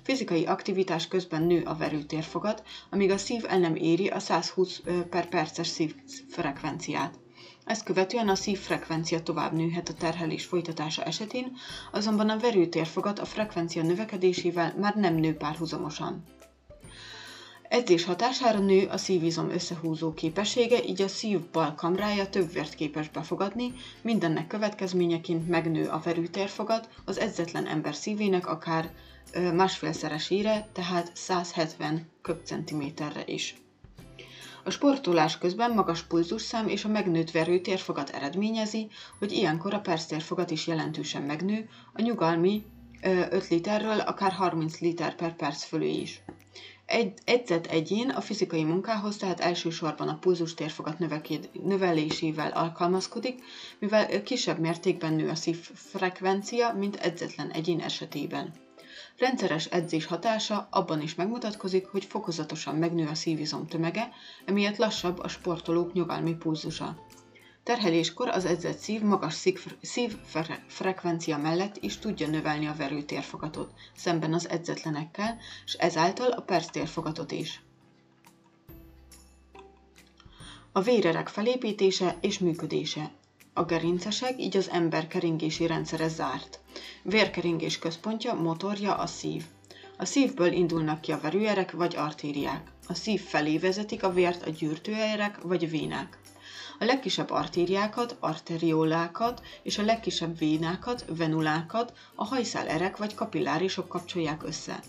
Fizikai 0.08 0.46
aktivitás 0.46 1.08
közben 1.08 1.44
nő 1.44 1.64
a 1.66 1.76
verőtérfogat, 1.76 2.64
amíg 2.90 3.12
a 3.12 3.18
szív 3.18 3.44
el 3.48 3.60
nem 3.60 3.76
éri 3.76 4.08
a 4.08 4.20
120 4.20 4.82
per 5.10 5.28
perces 5.30 5.68
szívfrekvenciát. 5.68 7.20
Ezt 7.66 7.84
követően 7.84 8.30
a 8.30 8.36
szívfrekvencia 8.36 9.24
tovább 9.24 9.54
nőhet 9.54 9.90
a 9.90 9.94
terhelés 9.94 10.46
folytatása 10.46 11.04
esetén, 11.04 11.52
azonban 11.92 12.30
a 12.30 12.38
verőtérfogat 12.40 13.20
a 13.20 13.26
frekvencia 13.26 13.84
növekedésével 13.84 14.74
már 14.80 14.96
nem 14.96 15.16
nő 15.16 15.36
párhuzamosan. 15.36 16.24
Edzés 17.70 18.04
hatására 18.04 18.60
nő 18.60 18.86
a 18.86 18.98
szívizom 18.98 19.50
összehúzó 19.50 20.14
képessége, 20.14 20.84
így 20.84 21.02
a 21.02 21.08
szív 21.08 21.40
bal 21.52 21.76
kamrája 21.76 22.30
több 22.30 22.52
vért 22.52 22.74
képes 22.76 23.10
befogadni, 23.10 23.74
mindennek 24.02 24.48
következményeként 24.48 25.48
megnő 25.48 25.88
a 25.88 26.02
verőtérfogat, 26.04 26.90
az 27.06 27.20
edzetlen 27.20 27.66
ember 27.68 27.96
szívének 27.96 28.48
akár 28.48 28.90
másfélszeresére, 29.54 30.68
tehát 30.74 31.12
170 31.14 32.10
köbcentiméterre 32.22 33.24
is. 33.26 33.56
A 34.64 34.70
sportolás 34.70 35.38
közben 35.38 35.72
magas 35.72 36.04
pulzusszám 36.04 36.68
és 36.68 36.86
a 36.86 36.88
megnőtt 36.90 37.32
verőtérfogat 37.32 38.10
eredményezi, 38.10 38.88
hogy 39.20 39.32
ilyenkor 39.32 39.74
a 39.74 39.80
perctérfogat 39.80 40.52
is 40.52 40.68
jelentősen 40.68 41.22
megnő, 41.22 41.70
a 41.94 42.02
nyugalmi 42.02 42.66
5 43.02 43.48
literről 43.48 44.00
akár 44.00 44.32
30 44.32 44.80
liter 44.80 45.16
per 45.16 45.36
perc 45.36 45.64
fölé 45.64 45.94
is. 45.94 46.22
Egy 46.88 47.14
edzett 47.26 47.66
egyén 47.66 48.10
a 48.10 48.22
fizikai 48.22 48.64
munkához 48.64 49.18
tehát 49.18 49.40
elsősorban 49.40 50.08
a 50.08 50.18
pulzus 50.18 50.54
térfogat 50.54 51.00
növelésével 51.64 52.52
alkalmazkodik, 52.52 53.44
mivel 53.80 54.24
kisebb 54.24 54.60
mértékben 54.60 55.14
nő 55.14 55.30
a 55.30 55.36
szívfrekvencia, 55.36 56.74
mint 56.74 56.96
edzetlen 56.96 57.52
egyén 57.52 57.80
esetében. 57.80 58.54
Rendszeres 59.18 59.66
edzés 59.66 60.06
hatása 60.06 60.68
abban 60.72 61.02
is 61.02 61.16
megmutatkozik, 61.16 61.86
hogy 61.86 62.06
fokozatosan 62.06 62.76
megnő 62.76 63.08
a 63.08 63.16
szívizom 63.16 63.68
tömege, 63.68 64.10
emiatt 64.46 64.78
lassabb 64.78 65.20
a 65.20 65.28
sportolók 65.28 65.94
nyugalmi 65.94 66.36
pulzusa. 66.36 67.06
Terheléskor 67.68 68.28
az 68.28 68.46
edzett 68.46 68.78
szív 68.78 69.02
magas 69.02 69.46
szívfrekvencia 69.82 71.38
mellett 71.38 71.78
is 71.80 71.98
tudja 71.98 72.28
növelni 72.28 72.68
a 72.68 72.76
verőtérfogatot, 72.78 73.72
szemben 73.96 74.34
az 74.34 74.50
edzetlenekkel, 74.50 75.38
és 75.66 75.74
ezáltal 75.74 76.32
a 76.32 76.42
perctérfogatot 76.42 77.32
is. 77.32 77.62
A 80.72 80.82
vérerek 80.82 81.28
felépítése 81.28 82.18
és 82.22 82.40
működése. 82.40 83.12
A 83.54 83.64
gerincesek, 83.64 84.40
így 84.42 84.58
az 84.58 84.70
ember 84.70 85.08
keringési 85.08 85.68
rendszere 85.68 86.08
zárt. 86.08 86.60
Vérkeringés 87.04 87.80
központja, 87.80 88.34
motorja 88.34 88.96
a 88.96 89.06
szív. 89.06 89.46
A 89.98 90.06
szívből 90.06 90.52
indulnak 90.52 91.02
ki 91.02 91.12
a 91.12 91.20
verőerek 91.20 91.72
vagy 91.72 91.96
artériák. 91.96 92.72
A 92.88 92.94
szív 92.94 93.22
felé 93.22 93.58
vezetik 93.58 94.04
a 94.04 94.14
vért 94.14 94.48
a 94.48 94.50
gyűrtőerek 94.50 95.42
vagy 95.42 95.70
vénák. 95.70 96.18
A 96.80 96.84
legkisebb 96.84 97.30
artériákat, 97.30 98.18
arteriolákat 98.20 99.42
és 99.64 99.78
a 99.78 99.84
legkisebb 99.84 100.38
vénákat, 100.38 101.06
venulákat 101.18 101.94
a 102.16 102.26
hajszál 102.26 102.68
erek 102.68 102.98
vagy 102.98 103.16
kapillárisok 103.16 103.88
kapcsolják 103.88 104.44
össze. 104.44 104.80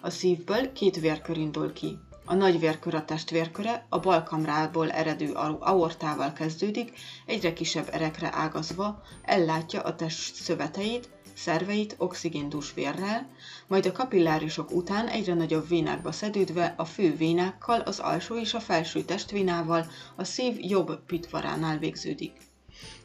A 0.00 0.10
szívből 0.10 0.72
két 0.72 0.96
vérkör 0.96 1.36
indul 1.36 1.72
ki. 1.72 1.98
A 2.24 2.34
nagy 2.34 2.58
vérkör 2.58 2.94
a 2.94 3.04
testvérköre, 3.04 3.86
a 3.88 3.98
bal 3.98 4.22
kamrából 4.22 4.90
eredő 4.90 5.32
aortával 5.58 6.32
kezdődik, 6.32 6.92
egyre 7.26 7.52
kisebb 7.52 7.88
erekre 7.92 8.30
ágazva, 8.32 9.02
ellátja 9.22 9.80
a 9.80 9.96
test 9.96 10.34
szöveteit, 10.34 11.08
szerveit 11.42 11.94
oxigéndús 11.98 12.74
vérrel, 12.74 13.28
majd 13.66 13.86
a 13.86 13.92
kapillárisok 13.92 14.70
után 14.70 15.08
egyre 15.08 15.34
nagyobb 15.34 15.68
vénákba 15.68 16.12
szedődve 16.12 16.74
a 16.76 16.84
fő 16.84 17.16
vénákkal, 17.16 17.80
az 17.80 17.98
alsó 17.98 18.36
és 18.38 18.54
a 18.54 18.60
felső 18.60 19.02
testvénával 19.02 19.86
a 20.16 20.24
szív 20.24 20.56
jobb 20.58 21.04
pitvaránál 21.06 21.78
végződik. 21.78 22.32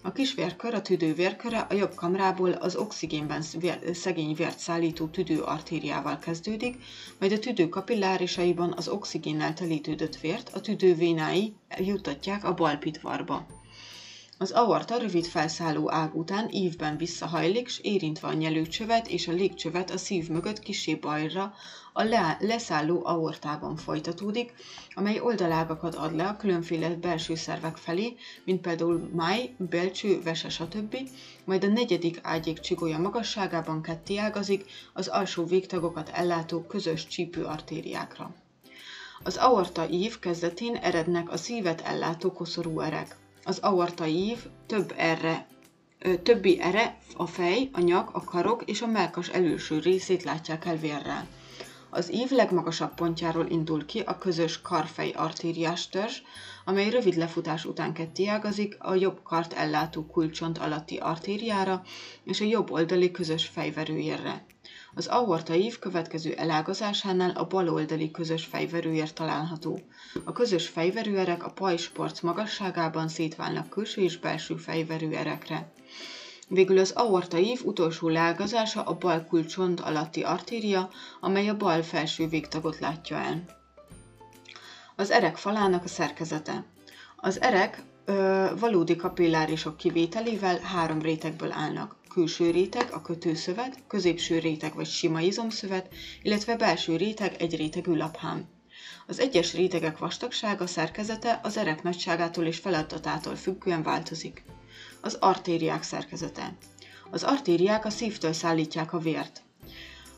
A 0.01 0.11
kisvérkör, 0.11 0.73
a 0.73 0.81
tüdővérköre 0.81 1.59
a 1.59 1.73
jobb 1.73 1.95
kamrából 1.95 2.51
az 2.51 2.75
oxigénben 2.75 3.41
szegény 3.93 4.33
vért 4.35 4.59
szállító 4.59 5.05
tüdőartériával 5.05 6.19
kezdődik, 6.19 6.75
majd 7.19 7.31
a 7.31 7.39
tüdő 7.39 7.69
kapillárisaiban 7.69 8.73
az 8.77 8.87
oxigénnel 8.87 9.53
telítődött 9.53 10.15
vért 10.15 10.49
a 10.53 10.61
tüdővénái 10.61 11.53
jutatják 11.77 12.43
a 12.43 12.53
bal 12.53 12.75
pitvarba. 12.75 13.54
Az 14.37 14.51
aorta 14.51 14.97
rövid 14.97 15.25
felszálló 15.25 15.91
ág 15.91 16.15
után 16.15 16.49
ívben 16.51 16.97
visszahajlik, 16.97 17.67
s 17.67 17.79
érintve 17.79 18.27
a 18.27 18.33
nyelőcsövet 18.33 19.07
és 19.07 19.27
a 19.27 19.31
légcsövet 19.31 19.89
a 19.89 19.97
szív 19.97 20.29
mögött 20.29 20.59
kisé 20.59 20.95
bajra 20.95 21.53
a 21.93 22.03
le- 22.03 22.37
leszálló 22.39 23.05
aortában 23.05 23.75
folytatódik, 23.75 24.53
amely 24.93 25.19
oldalágakat 25.19 25.95
ad 25.95 26.15
le 26.15 26.27
a 26.27 26.35
különféle 26.35 26.89
belső 26.89 27.35
szervek 27.35 27.77
felé, 27.77 28.15
mint 28.45 28.61
például 28.61 29.09
máj, 29.13 29.55
belcső, 29.57 30.21
vese, 30.21 30.49
stb., 30.49 30.95
majd 31.43 31.63
a 31.63 31.67
negyedik 31.67 32.19
ágyék 32.21 32.59
csigolya 32.59 32.97
magasságában 32.97 33.81
ketté 33.81 34.17
ágazik 34.17 34.65
az 34.93 35.07
alsó 35.07 35.45
végtagokat 35.45 36.09
ellátó 36.09 36.61
közös 36.61 37.07
csípőartériákra. 37.07 38.35
Az 39.23 39.37
aorta 39.37 39.89
ív 39.89 40.19
kezdetén 40.19 40.75
erednek 40.75 41.31
a 41.31 41.37
szívet 41.37 41.81
ellátó 41.81 42.31
koszorú 42.31 42.79
erek 42.79 43.15
az 43.45 43.59
aorta 43.59 44.05
ív 44.05 44.37
több 44.65 44.93
erre, 44.97 45.47
többi 46.23 46.59
ere, 46.59 46.97
a 47.15 47.25
fej, 47.25 47.69
a 47.73 47.79
nyak, 47.79 48.15
a 48.15 48.23
karok 48.23 48.63
és 48.65 48.81
a 48.81 48.87
melkas 48.87 49.27
előső 49.29 49.79
részét 49.79 50.23
látják 50.23 50.65
el 50.65 50.77
vérrel. 50.77 51.27
Az 51.89 52.13
ív 52.13 52.29
legmagasabb 52.31 52.93
pontjáról 52.93 53.45
indul 53.49 53.85
ki 53.85 53.99
a 53.99 54.17
közös 54.17 54.61
karfej 54.61 55.11
artériás 55.11 55.89
törzs, 55.89 56.21
amely 56.65 56.89
rövid 56.89 57.15
lefutás 57.15 57.65
után 57.65 57.93
kettiágazik 57.93 58.77
a 58.79 58.95
jobb 58.95 59.19
kart 59.23 59.53
ellátó 59.53 60.05
kulcsont 60.05 60.57
alatti 60.57 60.97
artériára 60.97 61.81
és 62.23 62.41
a 62.41 62.45
jobb 62.45 62.71
oldali 62.71 63.11
közös 63.11 63.45
fejverőjérre. 63.45 64.45
Az 64.97 65.07
aortaív 65.07 65.79
következő 65.79 66.33
elágazásánál 66.33 67.29
a 67.29 67.47
baloldali 67.47 68.11
közös 68.11 68.45
fejverőér 68.45 69.13
található. 69.13 69.79
A 70.23 70.31
közös 70.31 70.67
fejverőerek 70.67 71.45
a 71.45 71.49
pajsparc 71.49 72.19
magasságában 72.19 73.07
szétválnak 73.07 73.69
külső 73.69 74.01
és 74.01 74.17
belső 74.17 74.55
fejverőerekre. 74.55 75.71
Végül 76.47 76.77
az 76.77 76.91
aortaív 76.91 77.61
utolsó 77.63 78.09
leágazása 78.09 78.83
a 78.83 78.97
bal 78.97 79.25
kulcsont 79.25 79.79
alatti 79.79 80.23
artéria, 80.23 80.89
amely 81.19 81.49
a 81.49 81.57
bal 81.57 81.81
felső 81.81 82.27
végtagot 82.27 82.79
látja 82.79 83.17
el. 83.17 83.45
Az 84.95 85.11
erek 85.11 85.37
falának 85.37 85.83
a 85.83 85.87
szerkezete. 85.87 86.65
Az 87.15 87.41
erek 87.41 87.83
ö, 88.05 88.45
valódi 88.59 88.95
kapillárisok 88.95 89.77
kivételével 89.77 90.59
három 90.59 91.01
rétegből 91.01 91.51
állnak 91.51 91.95
külső 92.15 92.51
réteg, 92.51 92.93
a 92.93 93.01
kötőszövet, 93.01 93.79
középső 93.87 94.39
réteg 94.39 94.75
vagy 94.75 94.87
sima 94.87 95.19
izomszövet, 95.19 95.87
illetve 96.21 96.55
belső 96.55 96.95
réteg 96.95 97.35
egy 97.41 97.55
rétegű 97.55 97.95
laphám. 97.95 98.47
Az 99.07 99.19
egyes 99.19 99.53
rétegek 99.53 99.97
vastagsága, 99.97 100.67
szerkezete 100.67 101.39
az 101.43 101.57
erek 101.57 101.83
nagyságától 101.83 102.45
és 102.45 102.57
feladatától 102.57 103.35
függően 103.35 103.83
változik. 103.83 104.43
Az 105.01 105.17
artériák 105.19 105.83
szerkezete. 105.83 106.57
Az 107.11 107.23
artériák 107.23 107.85
a 107.85 107.89
szívtől 107.89 108.33
szállítják 108.33 108.93
a 108.93 108.99
vért. 108.99 109.41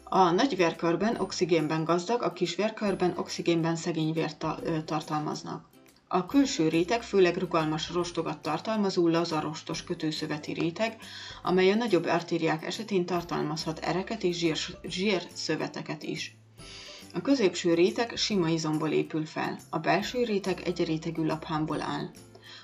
A 0.03 0.29
nagy 0.29 0.55
vérkörben 0.55 1.19
oxigénben 1.19 1.83
gazdag, 1.83 2.21
a 2.21 2.33
kis 2.33 2.55
vérkörben 2.55 3.13
oxigénben 3.17 3.75
szegény 3.75 4.13
vért 4.13 4.45
tartalmaznak. 4.85 5.76
A 6.09 6.25
külső 6.25 6.67
réteg 6.67 7.03
főleg 7.03 7.37
rugalmas 7.37 7.89
rostogat 7.89 8.41
tartalmazó 8.41 9.07
lazarostos 9.07 9.83
kötőszöveti 9.83 10.51
réteg, 10.53 10.97
amely 11.43 11.71
a 11.71 11.75
nagyobb 11.75 12.05
artériák 12.05 12.65
esetén 12.65 13.05
tartalmazhat 13.05 13.79
ereket 13.79 14.23
és 14.23 14.37
zsír, 14.37 14.57
zsírszöveteket 14.83 16.03
is. 16.03 16.35
A 17.13 17.21
középső 17.21 17.73
réteg 17.73 18.15
sima 18.15 18.49
izomból 18.49 18.89
épül 18.89 19.25
fel, 19.25 19.59
a 19.69 19.77
belső 19.77 20.23
réteg 20.23 20.61
egy 20.65 20.85
rétegű 20.85 21.23
laphámból 21.25 21.81
áll. 21.81 22.09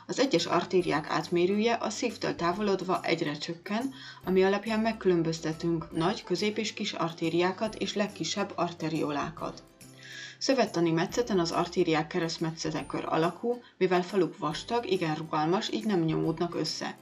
Az 0.08 0.20
egyes 0.20 0.46
artériák 0.46 1.10
átmérője 1.10 1.74
a 1.74 1.90
szívtől 1.90 2.36
távolodva 2.36 3.00
egyre 3.04 3.38
csökken, 3.38 3.94
ami 4.26 4.44
alapján 4.44 4.80
megkülönböztetünk 4.80 5.92
nagy, 5.92 6.24
közép 6.24 6.58
és 6.58 6.74
kis 6.74 6.94
artériákat 6.94 7.76
és 7.76 7.94
legkisebb 7.94 8.52
arteriolákat. 8.56 9.64
Szövettani 10.44 10.92
metszeten 10.92 11.40
az 11.40 11.52
artériák 11.52 12.08
keresztmetszetekör 12.08 13.06
alakú, 13.06 13.62
mivel 13.78 14.04
faluk 14.04 14.38
vastag, 14.38 14.86
igen 14.86 15.16
rugalmas, 15.16 15.72
így 15.72 15.86
nem 15.86 16.00
nyomódnak 16.00 16.56
össze. 16.56 16.98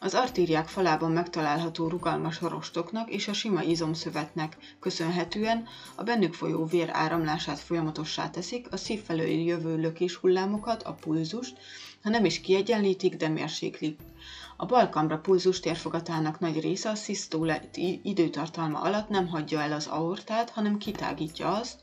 Az 0.00 0.14
artériák 0.14 0.68
falában 0.68 1.10
megtalálható 1.10 1.88
rugalmas 1.88 2.40
rostoknak 2.40 3.10
és 3.10 3.28
a 3.28 3.32
sima 3.32 3.62
izomszövetnek 3.62 4.56
köszönhetően 4.80 5.66
a 5.94 6.02
bennük 6.02 6.34
folyó 6.34 6.64
vér 6.64 6.88
áramlását 6.92 7.58
folyamatossá 7.58 8.30
teszik, 8.30 8.72
a 8.72 8.76
szív 8.76 9.02
felől 9.02 9.26
jövő 9.26 9.76
lökés 9.76 10.14
hullámokat, 10.14 10.82
a 10.82 10.92
pulzust, 10.92 11.56
ha 12.02 12.08
nem 12.08 12.24
is 12.24 12.40
kiegyenlítik, 12.40 13.16
de 13.16 13.28
mérséklik. 13.28 14.00
A 14.56 14.66
balkamra 14.66 15.18
pulzus 15.18 15.60
térfogatának 15.60 16.38
nagy 16.38 16.60
része 16.60 16.90
a 16.90 16.94
szisztóla 16.94 17.56
időtartalma 18.02 18.80
alatt 18.80 19.08
nem 19.08 19.28
hagyja 19.28 19.60
el 19.60 19.72
az 19.72 19.86
aortát, 19.86 20.50
hanem 20.50 20.78
kitágítja 20.78 21.54
azt, 21.54 21.80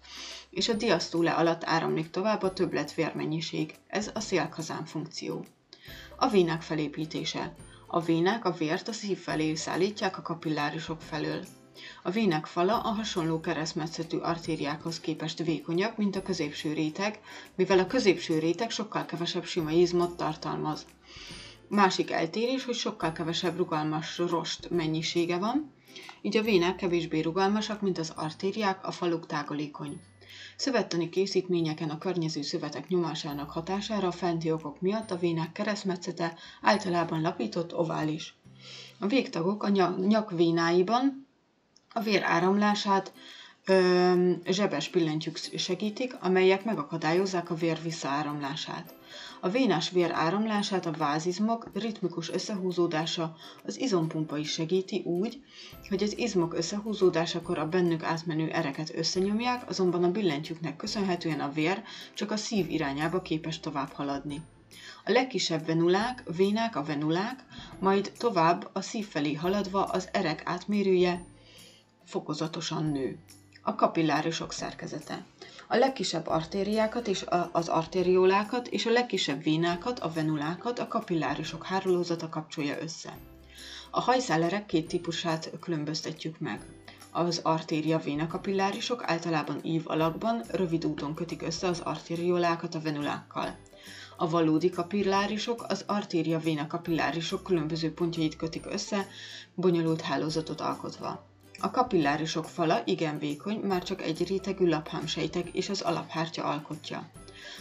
és 0.54 0.70
a 0.70 0.74
diasztóle 0.74 1.32
alatt 1.32 1.64
áramlik 1.64 2.10
tovább 2.10 2.42
a 2.42 2.54
többlet 2.54 2.94
vérmennyiség. 2.94 3.76
Ez 3.88 4.12
a 4.14 4.20
szélkazán 4.20 4.86
funkció. 4.86 5.46
A 6.18 6.28
vénák 6.28 6.62
felépítése. 6.62 7.56
A 7.88 8.02
vénák 8.02 8.46
a 8.46 8.52
vért 8.52 8.88
a 8.88 8.92
szív 8.92 9.18
felé 9.18 9.56
szállítják 9.56 10.18
a 10.18 10.22
kapillárisok 10.22 11.02
felől. 11.02 11.46
A 12.04 12.10
vének 12.10 12.46
fala 12.46 12.80
a 12.80 12.90
hasonló 12.90 13.40
keresztmetszetű 13.40 14.18
artériákhoz 14.18 15.00
képest 15.00 15.44
vékonyabb, 15.44 15.98
mint 15.98 16.16
a 16.16 16.22
középső 16.22 16.74
réteg, 16.74 17.20
mivel 17.56 17.80
a 17.80 17.88
középső 17.88 18.40
réteg 18.40 18.70
sokkal 18.70 19.06
kevesebb 19.06 19.46
sima 19.46 19.72
izmot 19.72 20.18
tartalmaz. 20.18 20.86
Másik 21.68 22.12
eltérés, 22.12 22.66
hogy 22.66 22.76
sokkal 22.76 23.12
kevesebb 23.12 23.58
rugalmas 23.58 24.18
rost 24.18 24.70
mennyisége 24.70 25.38
van, 25.38 25.72
így 26.22 26.38
a 26.38 26.42
vénák 26.42 26.76
kevésbé 26.76 27.20
rugalmasak, 27.20 27.82
mint 27.82 27.98
az 27.98 28.14
artériák, 28.16 28.88
a 28.88 28.92
faluk 28.92 29.26
tágolékony. 29.26 30.00
Szövettani 30.56 31.10
készítményeken 31.10 31.90
a 31.90 31.98
környező 31.98 32.42
szövetek 32.42 32.88
nyomásának 32.88 33.50
hatására 33.50 34.08
a 34.08 34.12
fenti 34.12 34.52
okok 34.52 34.82
miatt 34.82 35.12
a 35.12 35.18
vénák 35.18 35.52
keresztmetszete 35.52 36.38
általában 36.62 37.22
lapított 37.22 37.76
ovális. 37.76 38.36
A 39.00 39.08
végtagok 39.08 39.64
a 39.64 39.70
nyak 40.08 40.32
vénáiban 40.32 41.28
a 41.94 42.00
vér 42.00 42.24
áramlását 42.24 43.14
ö, 43.66 44.32
zsebes 44.46 44.90
billentyűk 44.90 45.38
segítik, 45.38 46.16
amelyek 46.22 46.64
megakadályozzák 46.64 47.50
a 47.50 47.56
vér 47.56 47.80
visszaáramlását. 47.84 48.94
A 49.42 49.50
vénás 49.50 49.90
vér 49.90 50.12
áramlását 50.12 50.86
a 50.86 50.92
vázizmok 50.92 51.70
ritmikus 51.74 52.30
összehúzódása, 52.30 53.36
az 53.66 53.80
izompumpa 53.80 54.38
is 54.38 54.52
segíti 54.52 55.02
úgy, 55.06 55.42
hogy 55.90 56.04
az 56.04 56.18
izmok 56.18 56.54
összehúzódásakor 56.54 57.58
a 57.58 57.70
bennük 57.70 58.04
átmenő 58.04 58.50
ereket 58.50 58.96
összenyomják, 58.96 59.70
azonban 59.70 60.04
a 60.04 60.12
billentyűknek 60.12 60.76
köszönhetően 60.76 61.40
a 61.40 61.52
vér 61.52 61.84
csak 62.14 62.32
a 62.32 62.38
szív 62.38 62.70
irányába 62.70 63.22
képes 63.22 63.60
tovább 63.60 63.92
haladni. 63.92 64.42
A 65.06 65.12
legkisebb 65.12 65.66
venulák, 65.66 66.24
vénák 66.36 66.76
a 66.76 66.84
venulák, 66.84 67.44
majd 67.80 68.12
tovább 68.18 68.70
a 68.74 68.82
szív 68.82 69.08
felé 69.08 69.34
haladva 69.34 69.84
az 69.84 70.10
erek 70.12 70.42
átmérője 70.46 71.26
fokozatosan 72.06 72.86
nő. 72.86 73.18
A 73.66 73.76
kapillárisok 73.76 74.52
szerkezete. 74.52 75.26
A 75.68 75.76
legkisebb 75.76 76.28
artériákat 76.28 77.08
és 77.08 77.26
az 77.52 77.68
arteriolákat 77.68 78.68
és 78.68 78.86
a 78.86 78.92
legkisebb 78.92 79.44
vénákat, 79.44 80.00
a 80.00 80.12
venulákat 80.12 80.80
a 80.80 80.88
kapillárisok 80.88 81.66
hálózata 81.66 82.30
kapcsolja 82.30 82.82
össze. 82.82 83.18
A 83.92 84.00
hajszálerek 84.02 84.66
két 84.66 84.88
típusát 84.88 85.52
különböztetjük 85.60 86.40
meg. 86.40 86.66
Az 87.12 87.40
artéria 87.44 87.98
véna 87.98 88.28
kapillárisok 88.28 89.04
általában 89.06 89.60
ív 89.62 89.84
alakban, 89.86 90.44
rövid 90.52 90.86
úton 90.86 91.14
kötik 91.14 91.42
össze 91.42 91.68
az 91.68 91.80
arteriolákat 91.80 92.76
a 92.76 92.82
venulákkal. 92.82 93.58
A 94.18 94.30
valódi 94.30 94.70
kapillárisok 94.70 95.66
az 95.68 95.84
artéria 95.88 96.40
véna 96.40 96.68
kapillárisok 96.68 97.44
különböző 97.44 97.94
pontjait 97.94 98.36
kötik 98.36 98.66
össze, 98.66 99.08
bonyolult 99.56 100.02
hálózatot 100.02 100.62
alkotva. 100.62 101.32
A 101.64 101.72
kapillárisok 101.72 102.46
fala 102.46 102.82
igen 102.86 103.20
vékony, 103.20 103.60
már 103.60 103.84
csak 103.84 104.02
egy 104.02 104.28
rétegű 104.28 104.68
laphámsejtek 104.68 105.48
és 105.48 105.70
az 105.70 105.82
alaphártya 105.82 106.44
alkotja. 106.44 107.10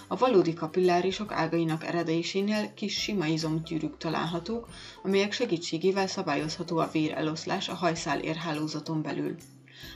A 0.08 0.16
valódi 0.16 0.54
kapillárisok 0.54 1.32
ágainak 1.32 1.84
eredésénél 1.84 2.74
kis 2.74 3.02
sima 3.02 3.26
izomgyűrűk 3.26 3.96
találhatók, 3.96 4.68
amelyek 5.02 5.32
segítségével 5.32 6.06
szabályozható 6.06 6.78
a 6.78 6.88
vér 6.92 7.12
eloszlás 7.12 7.68
a 7.68 7.74
hajszál 7.74 8.20
érhálózaton 8.20 9.02
belül. 9.02 9.36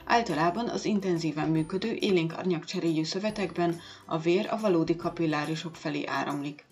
Általában 0.05 0.69
az 0.69 0.85
intenzíven 0.85 1.49
működő 1.49 1.93
élénk 1.93 2.33
anyagcseréjű 2.39 3.05
szövetekben 3.05 3.81
a 4.05 4.19
vér 4.19 4.49
a 4.51 4.61
valódi 4.61 4.97
kapillárisok 4.97 5.77
felé 5.77 6.05
áramlik. 6.07 6.65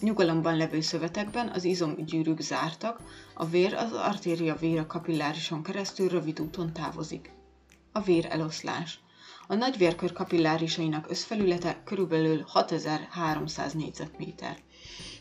Nyugalomban 0.00 0.56
levő 0.56 0.80
szövetekben 0.80 1.48
az 1.48 1.64
izomgyűrűk 1.64 2.40
zártak, 2.40 3.00
a 3.34 3.46
vér 3.46 3.74
az 3.74 3.92
artéria 3.92 4.54
véra 4.54 4.86
kapillárison 4.86 5.62
keresztül 5.62 6.08
rövid 6.08 6.40
úton 6.40 6.72
távozik. 6.72 7.32
A 7.92 8.00
vér 8.00 8.26
eloszlás. 8.30 9.00
A 9.46 9.54
nagy 9.54 9.76
vérkör 9.76 10.12
kapillárisainak 10.12 11.10
összfelülete 11.10 11.82
körülbelül 11.84 12.44
6300 12.46 13.72
négyzetméter. 13.72 14.56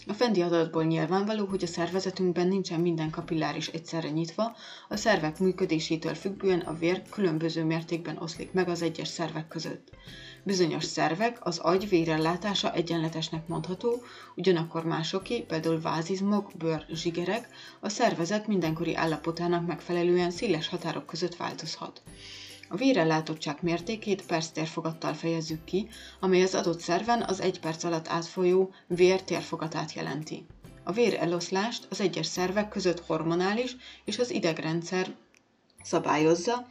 A 0.07 0.13
fenti 0.13 0.41
adatból 0.41 0.83
nyilvánvaló, 0.83 1.45
hogy 1.45 1.63
a 1.63 1.67
szervezetünkben 1.67 2.47
nincsen 2.47 2.79
minden 2.79 3.09
kapilláris 3.09 3.67
egyszerre 3.67 4.09
nyitva, 4.09 4.55
a 4.89 4.95
szervek 4.95 5.39
működésétől 5.39 6.13
függően 6.13 6.59
a 6.59 6.73
vér 6.73 7.01
különböző 7.09 7.63
mértékben 7.63 8.17
oszlik 8.17 8.51
meg 8.51 8.69
az 8.69 8.81
egyes 8.81 9.07
szervek 9.07 9.47
között. 9.47 9.89
Bizonyos 10.43 10.83
szervek, 10.83 11.45
az 11.45 11.57
agy 11.57 11.89
vérellátása 11.89 12.73
egyenletesnek 12.73 13.47
mondható, 13.47 14.01
ugyanakkor 14.35 14.83
másoké, 14.85 15.39
például 15.39 15.81
vázizmok, 15.81 16.51
bőr, 16.57 16.85
zsigerek, 16.89 17.47
a 17.79 17.89
szervezet 17.89 18.47
mindenkori 18.47 18.95
állapotának 18.95 19.67
megfelelően 19.67 20.31
széles 20.31 20.67
határok 20.67 21.05
között 21.05 21.35
változhat. 21.35 22.01
A 22.69 22.75
vérellátottság 22.75 23.57
mértékét 23.61 24.25
perc-térfogattal 24.25 25.13
fejezzük 25.13 25.63
ki, 25.63 25.87
amely 26.19 26.41
az 26.41 26.55
adott 26.55 26.79
szerven 26.79 27.21
az 27.21 27.41
egy 27.41 27.59
perc 27.59 27.83
alatt 27.83 28.07
átfolyó 28.07 28.73
vér 28.87 29.23
térfogatát 29.23 29.93
jelenti. 29.93 30.45
A 30.83 30.91
vér 30.91 31.17
eloszlást 31.19 31.87
az 31.89 32.01
egyes 32.01 32.25
szervek 32.25 32.69
között 32.69 33.05
hormonális 33.05 33.75
és 34.05 34.19
az 34.19 34.31
idegrendszer 34.31 35.15
szabályozza, 35.83 36.67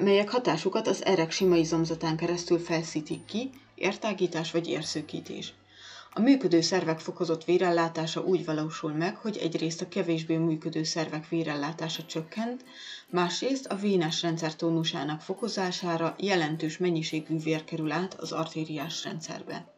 melyek 0.00 0.30
hatásukat 0.30 0.86
az 0.86 1.04
erek 1.04 1.30
sima 1.30 1.56
izomzatán 1.56 2.16
keresztül 2.16 2.58
felszítik 2.58 3.24
ki, 3.24 3.50
értágítás 3.74 4.50
vagy 4.50 4.68
érszőkítés. 4.68 5.52
A 6.12 6.20
működő 6.20 6.60
szervek 6.60 6.98
fokozott 6.98 7.44
vérellátása 7.44 8.20
úgy 8.20 8.44
valósul 8.44 8.92
meg, 8.92 9.16
hogy 9.16 9.36
egyrészt 9.36 9.80
a 9.80 9.88
kevésbé 9.88 10.36
működő 10.36 10.82
szervek 10.82 11.28
vérellátása 11.28 12.04
csökkent, 12.04 12.64
másrészt 13.10 13.66
a 13.66 13.74
vénás 13.76 14.22
rendszer 14.22 14.56
tónusának 14.56 15.20
fokozására 15.20 16.14
jelentős 16.18 16.78
mennyiségű 16.78 17.38
vér 17.38 17.64
kerül 17.64 17.92
át 17.92 18.14
az 18.14 18.32
artériás 18.32 19.04
rendszerbe. 19.04 19.74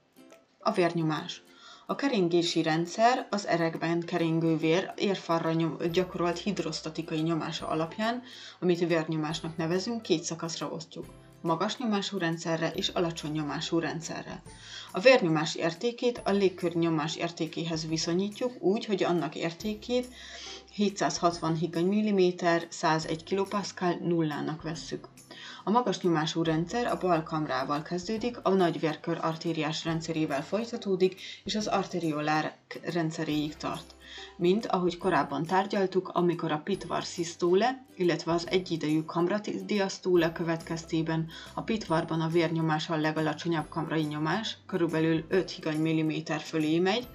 A 0.59 0.73
vérnyomás. 0.73 1.43
A 1.91 1.95
keringési 1.95 2.63
rendszer 2.63 3.27
az 3.31 3.47
erekben 3.47 4.01
keringő 4.01 4.57
vér 4.57 4.93
érfalra 4.97 5.53
nyom, 5.53 5.77
gyakorolt 5.93 6.39
hidrostatikai 6.39 7.21
nyomása 7.21 7.69
alapján, 7.69 8.23
amit 8.61 8.87
vérnyomásnak 8.87 9.57
nevezünk, 9.57 10.03
két 10.03 10.23
szakaszra 10.23 10.69
osztjuk. 10.69 11.05
magas 11.43 11.77
nyomású 11.77 12.19
rendszerre 12.19 12.71
és 12.71 12.89
alacsony 12.89 13.33
nyomású 13.33 13.79
rendszerre. 13.79 14.43
A 14.93 15.01
vérnyomás 15.01 15.55
értékét 15.55 16.21
a 16.25 16.31
légkör 16.31 16.75
nyomás 16.75 17.17
értékéhez 17.17 17.87
viszonyítjuk 17.87 18.63
úgy, 18.63 18.85
hogy 18.85 19.03
annak 19.03 19.35
értékét 19.35 20.07
760 20.73 21.55
higany 21.55 21.87
mm, 21.87 22.29
101 22.69 23.25
kPa 23.25 23.63
nullának 24.01 24.63
vesszük. 24.63 25.09
A 25.65 25.71
magas 25.71 26.01
nyomású 26.01 26.43
rendszer 26.43 26.87
a 26.87 26.97
bal 26.99 27.23
kamrával 27.23 27.83
kezdődik, 27.83 28.39
a 28.43 28.51
nagy 28.51 28.81
vérkör 28.81 29.19
artériás 29.23 29.85
rendszerével 29.85 30.43
folytatódik, 30.45 31.21
és 31.45 31.55
az 31.55 31.67
arteriolár 31.67 32.57
rendszeréig 32.93 33.57
tart. 33.57 33.95
Mint 34.37 34.67
ahogy 34.67 34.99
korábban 34.99 35.47
tárgyaltuk, 35.47 36.09
amikor 36.09 36.53
a 36.53 36.61
pitvar 36.65 37.05
szisztóle, 37.05 37.85
illetve 37.97 38.33
az 38.33 38.47
egyidejű 38.51 39.03
kamradiasztóle 39.03 40.33
következtében 40.33 41.29
a 41.55 41.63
pitvarban 41.63 42.21
a 42.21 42.29
vérnyomás 42.29 42.89
a 42.89 42.97
legalacsonyabb 42.97 43.69
kamrai 43.69 44.03
nyomás, 44.03 44.57
körülbelül 44.67 45.25
5 45.29 45.51
higany 45.51 45.81
milliméter 45.81 46.41
fölé 46.41 46.79
megy, 46.79 47.09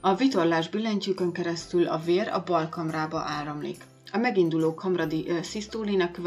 a 0.00 0.14
vitorlás 0.14 0.68
billentyűkön 0.68 1.32
keresztül 1.32 1.86
a 1.86 1.98
vér 1.98 2.28
a 2.28 2.42
bal 2.42 2.68
kamrába 2.68 3.20
áramlik. 3.20 3.84
A 4.14 4.18
meginduló 4.18 4.74
kamradi 4.74 5.26
szisztólinak 5.42 6.20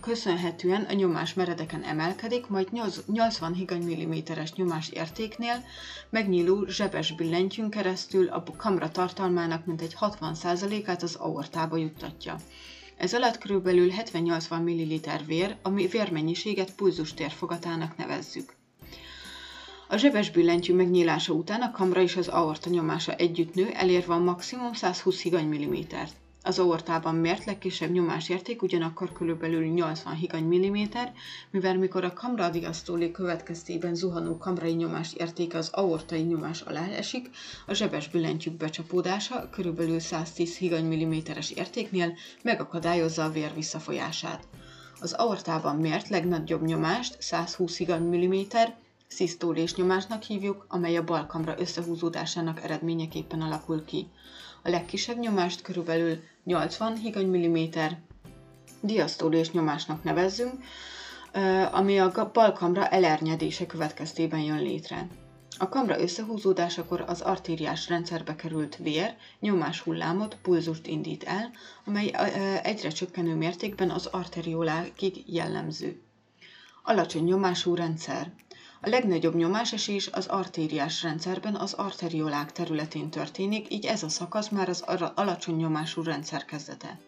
köszönhetően 0.00 0.82
a 0.82 0.92
nyomás 0.92 1.34
meredeken 1.34 1.82
emelkedik, 1.82 2.46
majd 2.46 2.68
80 3.06 3.52
higany 3.54 3.82
milliméteres 3.82 4.52
nyomás 4.52 4.88
értéknél 4.88 5.64
megnyíló 6.10 6.66
zsebes 6.66 7.14
billentyűn 7.14 7.70
keresztül 7.70 8.28
a 8.28 8.42
kamra 8.56 8.90
tartalmának 8.90 9.66
mintegy 9.66 9.96
60%-át 10.00 11.02
az 11.02 11.14
aortába 11.14 11.76
juttatja. 11.76 12.36
Ez 12.96 13.14
alatt 13.14 13.38
kb. 13.38 13.68
70-80 13.68 14.60
ml 14.60 15.24
vér, 15.26 15.56
ami 15.62 15.86
vérmennyiséget 15.86 16.74
pulzustérfogatának 16.74 17.96
nevezzük. 17.96 18.54
A 19.88 19.96
zsebes 19.96 20.30
billentyű 20.30 20.74
megnyílása 20.74 21.32
után 21.32 21.62
a 21.62 21.70
kamra 21.70 22.00
és 22.00 22.16
az 22.16 22.28
aorta 22.28 22.70
nyomása 22.70 23.14
együtt 23.14 23.54
nő, 23.54 23.70
elérve 23.72 24.14
a 24.14 24.18
maximum 24.18 24.72
120 24.72 25.22
higany 25.22 25.48
millimétert. 25.48 26.14
Az 26.46 26.58
aortában 26.58 27.14
mért 27.14 27.44
legkisebb 27.44 27.90
nyomásérték 27.90 28.62
ugyanakkor 28.62 29.12
körülbelül 29.12 29.64
80 29.64 30.14
higany 30.14 30.44
milliméter, 30.44 31.12
mivel 31.50 31.76
mikor 31.76 32.04
a 32.04 32.12
kamradiasztóli 32.12 33.10
következtében 33.10 33.94
zuhanó 33.94 34.38
kamrai 34.38 34.72
nyomás 34.72 35.12
értéke 35.12 35.58
az 35.58 35.68
aortai 35.72 36.20
nyomás 36.20 36.60
alá 36.60 36.86
esik, 36.88 37.30
a 37.66 37.72
zsebes 37.74 38.08
billentyűk 38.08 38.56
becsapódása 38.56 39.48
körülbelül 39.50 39.98
110 39.98 40.56
higany 40.56 40.84
milliméteres 40.84 41.50
értéknél 41.50 42.12
megakadályozza 42.42 43.24
a 43.24 43.30
vér 43.30 43.54
visszafolyását. 43.54 44.48
Az 45.00 45.12
aortában 45.12 45.76
mért 45.76 46.08
legnagyobb 46.08 46.62
nyomást 46.64 47.16
120 47.20 47.76
higany 47.76 48.02
milliméter, 48.02 48.76
szisztólés 49.08 49.74
nyomásnak 49.74 50.22
hívjuk, 50.22 50.64
amely 50.68 50.96
a 50.96 51.04
balkamra 51.04 51.54
összehúzódásának 51.58 52.62
eredményeképpen 52.62 53.40
alakul 53.40 53.84
ki. 53.84 54.06
A 54.66 54.70
legkisebb 54.70 55.18
nyomást 55.18 55.62
körülbelül 55.62 56.22
80 56.44 56.96
higany 56.96 57.26
milliméter 57.26 57.98
diasztólés 58.80 59.50
nyomásnak 59.50 60.02
nevezzünk, 60.02 60.52
ami 61.72 61.98
a 61.98 62.30
balkamra 62.32 62.88
elernyedése 62.88 63.66
következtében 63.66 64.40
jön 64.40 64.62
létre. 64.62 65.06
A 65.58 65.68
kamra 65.68 66.00
összehúzódásakor 66.00 67.04
az 67.06 67.20
artériás 67.20 67.88
rendszerbe 67.88 68.36
került 68.36 68.76
vér 68.76 69.14
nyomás 69.40 69.80
hullámot, 69.80 70.36
pulzust 70.42 70.86
indít 70.86 71.24
el, 71.24 71.50
amely 71.84 72.10
egyre 72.62 72.88
csökkenő 72.88 73.34
mértékben 73.34 73.90
az 73.90 74.06
arteriolákig 74.06 75.22
jellemző. 75.34 76.00
Alacsony 76.82 77.24
nyomású 77.24 77.74
rendszer. 77.74 78.32
A 78.80 78.88
legnagyobb 78.88 79.34
nyomásesés 79.34 80.08
az 80.12 80.26
artériás 80.26 81.02
rendszerben 81.02 81.54
az 81.54 81.72
arteriolák 81.72 82.52
területén 82.52 83.10
történik, 83.10 83.72
így 83.72 83.86
ez 83.86 84.02
a 84.02 84.08
szakasz 84.08 84.48
már 84.48 84.68
az 84.68 84.84
alacsony 85.14 85.56
nyomású 85.56 86.02
rendszer 86.02 86.44
kezdete. 86.44 86.98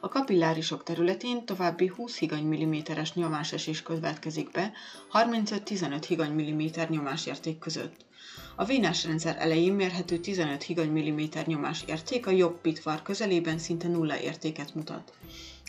A 0.00 0.08
kapillárisok 0.08 0.82
területén 0.82 1.44
további 1.44 1.86
20 1.86 2.18
higany 2.18 2.44
milliméteres 2.44 3.14
nyomásesés 3.14 3.82
következik 3.82 4.50
be 4.50 4.72
35-15 5.12 6.04
higany 6.08 6.32
milliméter 6.32 6.90
nyomásérték 6.90 7.58
között. 7.58 8.04
A 8.56 8.64
vénás 8.64 9.04
rendszer 9.04 9.36
elején 9.38 9.72
mérhető 9.72 10.18
15 10.18 10.62
higany 10.62 10.90
milliméter 10.90 11.46
nyomásérték 11.46 12.26
a 12.26 12.30
jobb 12.30 12.60
pitvar 12.60 13.02
közelében 13.02 13.58
szinte 13.58 13.88
nulla 13.88 14.20
értéket 14.20 14.74
mutat. 14.74 15.12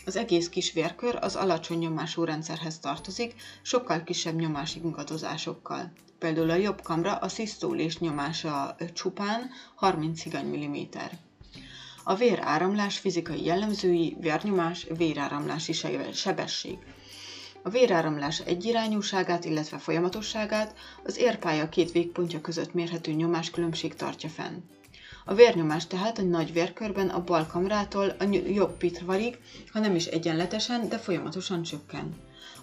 Az 0.06 0.16
egész 0.16 0.48
kis 0.48 0.72
vérkör 0.72 1.18
az 1.20 1.36
alacsony 1.36 1.78
nyomású 1.78 2.24
rendszerhez 2.24 2.78
tartozik, 2.78 3.34
sokkal 3.62 4.02
kisebb 4.02 4.34
nyomási 4.34 4.80
ingadozásokkal. 4.84 5.92
Például 6.18 6.50
a 6.50 6.54
jobb 6.54 6.82
kamra 6.82 7.14
a 7.16 7.28
szisztólés 7.28 7.98
nyomása 7.98 8.76
csupán 8.92 9.50
30 9.74 10.22
higany 10.22 10.46
mm. 10.46 10.74
A 12.04 12.14
véráramlás 12.14 12.98
fizikai 12.98 13.44
jellemzői 13.44 14.16
vérnyomás, 14.20 14.86
véráramlási 14.96 15.72
sebesség. 16.12 16.78
A 17.62 17.68
véráramlás 17.68 18.40
egyirányúságát, 18.40 19.44
illetve 19.44 19.78
folyamatosságát 19.78 20.74
az 21.04 21.16
érpálya 21.16 21.68
két 21.68 21.92
végpontja 21.92 22.40
között 22.40 22.74
mérhető 22.74 23.12
nyomáskülönbség 23.12 23.94
tartja 23.94 24.28
fenn. 24.28 24.56
A 25.28 25.34
vérnyomás 25.34 25.86
tehát 25.86 26.18
a 26.18 26.22
nagy 26.22 26.52
vérkörben 26.52 27.08
a 27.08 27.24
bal 27.24 27.46
kamrától 27.46 28.08
a 28.18 28.24
jobb 28.46 28.76
pitvarig, 28.76 29.38
ha 29.72 29.78
nem 29.78 29.94
is 29.94 30.06
egyenletesen, 30.06 30.88
de 30.88 30.98
folyamatosan 30.98 31.62
csökken. 31.62 32.14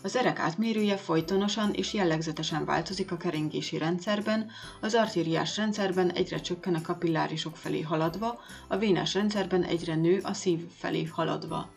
Az 0.01 0.15
erek 0.15 0.39
átmérője 0.39 0.97
folytonosan 0.97 1.73
és 1.73 1.93
jellegzetesen 1.93 2.65
változik 2.65 3.11
a 3.11 3.17
keringési 3.17 3.77
rendszerben, 3.77 4.49
az 4.81 4.93
artériás 4.93 5.57
rendszerben 5.57 6.11
egyre 6.11 6.39
csökken 6.41 6.75
a 6.75 6.81
kapillárisok 6.81 7.57
felé 7.57 7.81
haladva, 7.81 8.39
a 8.67 8.77
vénás 8.77 9.13
rendszerben 9.13 9.63
egyre 9.63 9.95
nő 9.95 10.19
a 10.23 10.33
szív 10.33 10.59
felé 10.77 11.03
haladva. 11.03 11.69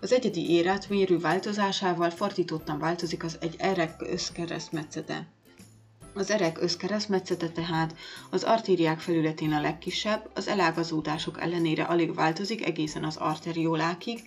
Az 0.00 0.12
egyedi 0.12 0.50
érát 0.50 0.88
mérő 0.88 1.18
változásával 1.18 2.10
fordítottan 2.10 2.78
változik 2.78 3.24
az 3.24 3.36
egy 3.40 3.54
erek 3.58 3.94
összkeresztmetszete. 3.98 5.26
Az 6.14 6.30
erek 6.30 6.60
összkeresztmetszete 6.62 7.48
tehát 7.48 7.94
az 8.30 8.42
artériák 8.42 9.00
felületén 9.00 9.52
a 9.52 9.60
legkisebb, 9.60 10.30
az 10.34 10.48
elágazódások 10.48 11.40
ellenére 11.40 11.82
alig 11.82 12.14
változik 12.14 12.66
egészen 12.66 13.04
az 13.04 13.16
arteriolákig. 13.16 14.20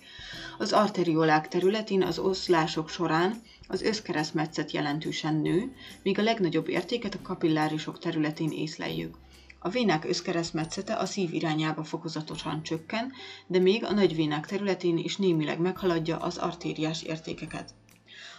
Az 0.58 0.72
arteriolák 0.72 1.48
területén 1.48 2.02
az 2.02 2.18
oszlások 2.18 2.88
során 2.88 3.42
az 3.68 3.82
összkeresztmetszet 3.82 4.70
jelentősen 4.72 5.34
nő, 5.34 5.72
míg 6.02 6.18
a 6.18 6.22
legnagyobb 6.22 6.68
értéket 6.68 7.14
a 7.14 7.22
kapillárisok 7.22 7.98
területén 7.98 8.50
észleljük. 8.50 9.16
A 9.58 9.68
vénák 9.68 10.04
összkeresztmetszete 10.04 10.94
a 10.94 11.06
szív 11.06 11.34
irányába 11.34 11.84
fokozatosan 11.84 12.62
csökken, 12.62 13.12
de 13.46 13.58
még 13.58 13.84
a 13.84 13.92
nagy 13.92 14.14
vénák 14.14 14.46
területén 14.46 14.98
is 14.98 15.16
némileg 15.16 15.58
meghaladja 15.58 16.16
az 16.16 16.36
artériás 16.38 17.02
értékeket. 17.02 17.74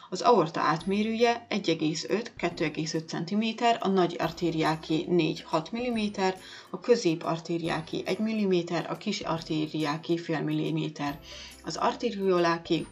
Az 0.09 0.21
aorta 0.21 0.59
átmérője 0.59 1.47
1,5-2,5 1.49 3.05
cm, 3.05 3.63
a 3.79 3.87
nagy 3.87 4.15
artériáké 4.19 5.05
4-6 5.09 5.71
mm, 5.75 6.23
a 6.69 6.79
közép 6.79 7.23
artériáké 7.23 8.03
1 8.05 8.19
mm, 8.19 8.75
a 8.87 8.97
kis 8.97 9.19
artériáké 9.19 10.17
fél 10.17 10.41
mm, 10.41 10.85
az 11.63 11.75
arterioláké 11.75 12.85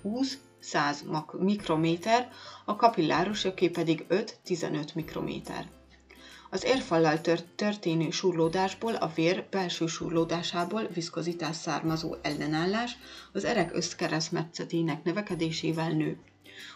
20-100 0.62 1.39
mikrométer, 1.39 2.32
a 2.65 2.76
kapillárusoké 2.76 3.69
pedig 3.69 4.06
5-15 4.10 4.93
mikrométer. 4.93 5.67
Az 6.49 6.63
érfallal 6.63 7.21
történő 7.56 8.10
surlódásból, 8.10 8.95
a 8.95 9.12
vér 9.15 9.47
belső 9.49 9.88
surlódásából 9.88 10.88
viszkozitás 10.93 11.56
származó 11.56 12.15
ellenállás 12.21 12.97
az 13.34 13.43
erek 13.43 13.76
összkeresztmetszetének 13.76 15.04
növekedésével 15.04 15.89
nő. 15.89 16.17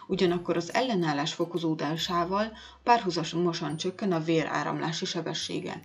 Ugyanakkor 0.06 0.56
az 0.56 0.74
ellenállás 0.74 1.34
fokozódásával 1.34 2.56
párhuzamosan 2.82 3.76
csökken 3.76 4.12
a 4.12 4.20
véráramlási 4.20 5.04
sebessége. 5.04 5.80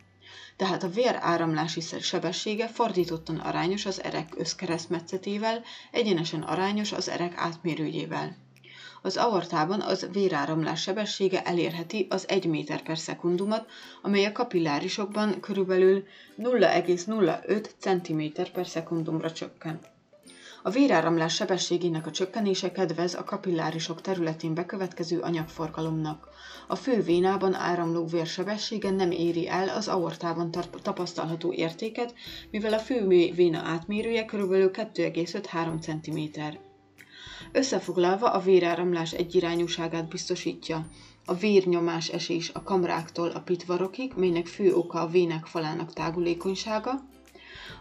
Tehát 0.55 0.83
a 0.83 0.89
véráramlási 0.89 1.81
sebessége 2.01 2.67
fordítottan 2.67 3.35
arányos 3.37 3.85
az 3.85 4.03
erek 4.03 4.33
összkeresztmetszetével, 4.37 5.61
egyenesen 5.91 6.41
arányos 6.41 6.91
az 6.91 7.09
erek 7.09 7.33
átmérőjével. 7.37 8.35
Az 9.01 9.17
aortában 9.17 9.81
az 9.81 10.07
véráramlás 10.11 10.81
sebessége 10.81 11.43
elérheti 11.43 12.07
az 12.09 12.27
1 12.29 12.45
méter 12.45 12.81
per 12.81 12.97
szekundumot, 12.97 13.69
amely 14.01 14.25
a 14.25 14.31
kapillárisokban 14.31 15.39
körülbelül 15.39 16.03
0,05 16.37 17.69
cm 17.79 18.41
per 18.53 18.67
szekundumra 18.67 19.31
csökken. 19.31 19.79
A 20.65 20.69
véráramlás 20.69 21.33
sebességének 21.33 22.05
a 22.07 22.11
csökkenése 22.11 22.71
kedvez 22.71 23.13
a 23.13 23.23
kapillárisok 23.23 24.01
területén 24.01 24.53
bekövetkező 24.53 25.19
anyagforgalomnak. 25.19 26.27
A 26.67 26.75
fő 26.75 27.01
vénában 27.01 27.53
áramló 27.53 28.05
vér 28.05 28.25
sebessége 28.25 28.89
nem 28.89 29.11
éri 29.11 29.47
el 29.47 29.69
az 29.69 29.87
aortában 29.87 30.51
tapasztalható 30.81 31.53
értéket, 31.53 32.13
mivel 32.51 32.73
a 32.73 32.79
fő 32.79 33.07
véna 33.35 33.59
átmérője 33.59 34.25
kb. 34.25 34.51
2,5-3 34.53 35.79
cm. 35.81 36.41
Összefoglalva 37.51 38.31
a 38.31 38.39
véráramlás 38.39 39.11
egyirányúságát 39.11 40.07
biztosítja. 40.07 40.87
A 41.25 41.33
vérnyomás 41.33 42.07
esés 42.07 42.51
a 42.53 42.63
kamráktól 42.63 43.29
a 43.29 43.39
pitvarokig, 43.39 44.13
melynek 44.15 44.47
fő 44.47 44.73
oka 44.75 45.01
a 45.01 45.07
vének 45.07 45.45
falának 45.45 45.93
tágulékonysága, 45.93 47.11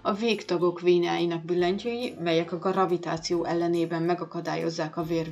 a 0.03 0.13
végtagok 0.13 0.81
vénáinak 0.81 1.45
billentyűi, 1.45 2.15
melyek 2.21 2.53
a 2.53 2.59
gravitáció 2.59 3.45
ellenében 3.45 4.03
megakadályozzák 4.03 4.97
a 4.97 5.03
vér 5.03 5.31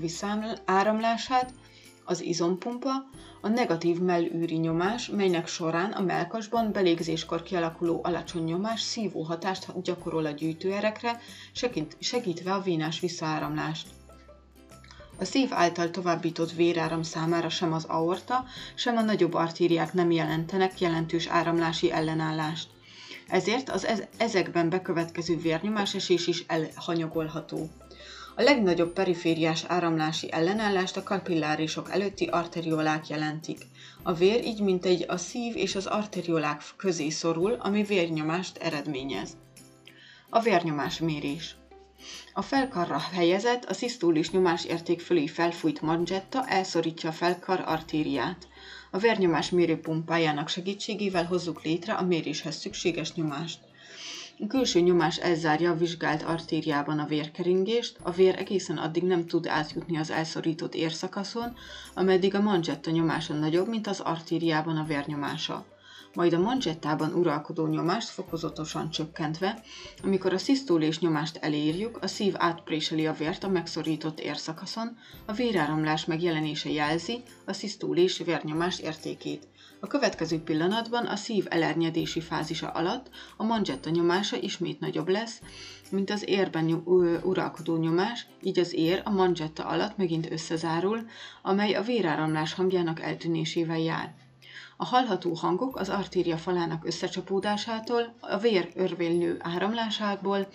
áramlását, 0.65 1.53
az 2.05 2.21
izompumpa, 2.21 2.91
a 3.41 3.49
negatív 3.49 3.99
mellűri 3.99 4.57
nyomás, 4.57 5.09
melynek 5.09 5.47
során 5.47 5.91
a 5.93 6.03
melkasban 6.03 6.73
belégzéskor 6.73 7.43
kialakuló 7.43 8.01
alacsony 8.03 8.45
nyomás 8.45 8.81
szívó 8.81 9.23
hatást 9.23 9.83
gyakorol 9.83 10.27
a 10.27 10.31
gyűjtőerekre, 10.31 11.21
segítve 11.99 12.53
a 12.53 12.61
vénás 12.61 13.01
visszaáramlást. 13.01 13.89
A 15.19 15.25
szív 15.25 15.53
által 15.53 15.91
továbbított 15.91 16.53
véráram 16.53 17.03
számára 17.03 17.49
sem 17.49 17.73
az 17.73 17.85
aorta, 17.85 18.45
sem 18.75 18.97
a 18.97 19.03
nagyobb 19.03 19.35
artériák 19.35 19.93
nem 19.93 20.11
jelentenek 20.11 20.81
jelentős 20.81 21.27
áramlási 21.27 21.93
ellenállást. 21.93 22.69
Ezért 23.31 23.71
az 23.71 24.07
ezekben 24.17 24.69
bekövetkező 24.69 25.37
vérnyomásesés 25.37 26.27
is 26.27 26.45
elhanyagolható. 26.47 27.71
A 28.37 28.43
legnagyobb 28.43 28.93
perifériás 28.93 29.65
áramlási 29.67 30.33
ellenállást 30.33 30.97
a 30.97 31.03
kapillárisok 31.03 31.91
előtti 31.91 32.27
arteriolák 32.27 33.09
jelentik. 33.09 33.67
A 34.03 34.13
vér 34.13 34.45
így 34.45 34.61
mintegy 34.61 35.05
a 35.09 35.17
szív 35.17 35.57
és 35.57 35.75
az 35.75 35.87
arteriolák 35.87 36.63
közé 36.77 37.09
szorul, 37.09 37.53
ami 37.53 37.83
vérnyomást 37.83 38.57
eredményez. 38.57 39.37
A 40.31 40.41
vérnyomás 40.41 40.99
mérés. 40.99 41.57
A 42.33 42.43
felkarra 42.43 42.99
helyezett, 43.13 43.65
a 43.65 43.75
szisztólis 43.75 44.31
nyomás 44.31 44.65
érték 44.65 45.01
fölé 45.01 45.27
felfújt 45.27 45.81
manzsetta 45.81 46.47
elszorítja 46.47 47.09
a 47.09 47.13
felkar 47.13 47.63
artériát. 47.67 48.49
A 48.91 48.99
vérnyomás 48.99 49.51
mérőpumpájának 49.51 50.49
segítségével 50.49 51.25
hozzuk 51.25 51.63
létre 51.63 51.93
a 51.95 52.03
méréshez 52.03 52.57
szükséges 52.57 53.13
nyomást. 53.15 53.59
A 54.39 54.47
külső 54.47 54.81
nyomás 54.81 55.17
elzárja 55.19 55.71
a 55.71 55.77
vizsgált 55.77 56.23
artériában 56.23 56.99
a 56.99 57.07
vérkeringést, 57.07 57.97
a 58.03 58.11
vér 58.11 58.39
egészen 58.39 58.79
addig 58.79 59.03
nem 59.03 59.27
tud 59.27 59.47
átjutni 59.47 59.97
az 59.97 60.11
elszorított 60.11 60.75
érszakaszon, 60.75 61.57
ameddig 61.95 62.35
a 62.35 62.41
manzsetta 62.41 62.91
nyomása 62.91 63.35
nagyobb, 63.35 63.69
mint 63.69 63.87
az 63.87 64.01
artériában 64.01 64.77
a 64.77 64.85
vérnyomása 64.85 65.67
majd 66.15 66.33
a 66.33 66.39
manzsettában 66.39 67.13
uralkodó 67.13 67.67
nyomást 67.67 68.09
fokozatosan 68.09 68.91
csökkentve, 68.91 69.63
amikor 70.03 70.33
a 70.33 70.39
szisztólés 70.39 70.99
nyomást 70.99 71.37
elérjük, 71.37 71.99
a 72.03 72.07
szív 72.07 72.35
átpréseli 72.37 73.07
a 73.07 73.13
vért 73.13 73.45
a 73.45 73.49
megszorított 73.49 74.21
érszakaszon, 74.21 74.97
a 75.27 75.33
véráramlás 75.33 76.05
megjelenése 76.05 76.71
jelzi 76.71 77.23
a 77.45 77.53
szisztólés 77.53 78.19
vérnyomás 78.19 78.79
értékét. 78.79 79.49
A 79.83 79.87
következő 79.87 80.41
pillanatban 80.41 81.07
a 81.07 81.17
szív 81.17 81.47
elernyedési 81.49 82.21
fázisa 82.21 82.69
alatt 82.69 83.11
a 83.37 83.45
manzsetta 83.45 83.91
nyomása 83.91 84.37
ismét 84.37 84.81
nagyobb 84.81 85.09
lesz, 85.09 85.41
mint 85.91 86.11
az 86.11 86.29
érben 86.29 86.83
uralkodó 87.23 87.77
nyomás, 87.77 88.27
így 88.43 88.59
az 88.59 88.75
ér 88.75 89.03
a 89.05 89.11
manzsetta 89.11 89.65
alatt 89.65 89.97
megint 89.97 90.31
összezárul, 90.31 91.07
amely 91.43 91.75
a 91.75 91.83
véráramlás 91.83 92.55
hangjának 92.55 93.01
eltűnésével 93.01 93.79
jár. 93.79 94.15
A 94.83 94.85
hallható 94.85 95.33
hangok 95.35 95.77
az 95.77 95.89
artéria 95.89 96.37
falának 96.37 96.87
összecsapódásától, 96.87 98.15
a 98.21 98.37
vér 98.39 98.71
örvénylő 98.75 99.37
áramlásából 99.39 100.49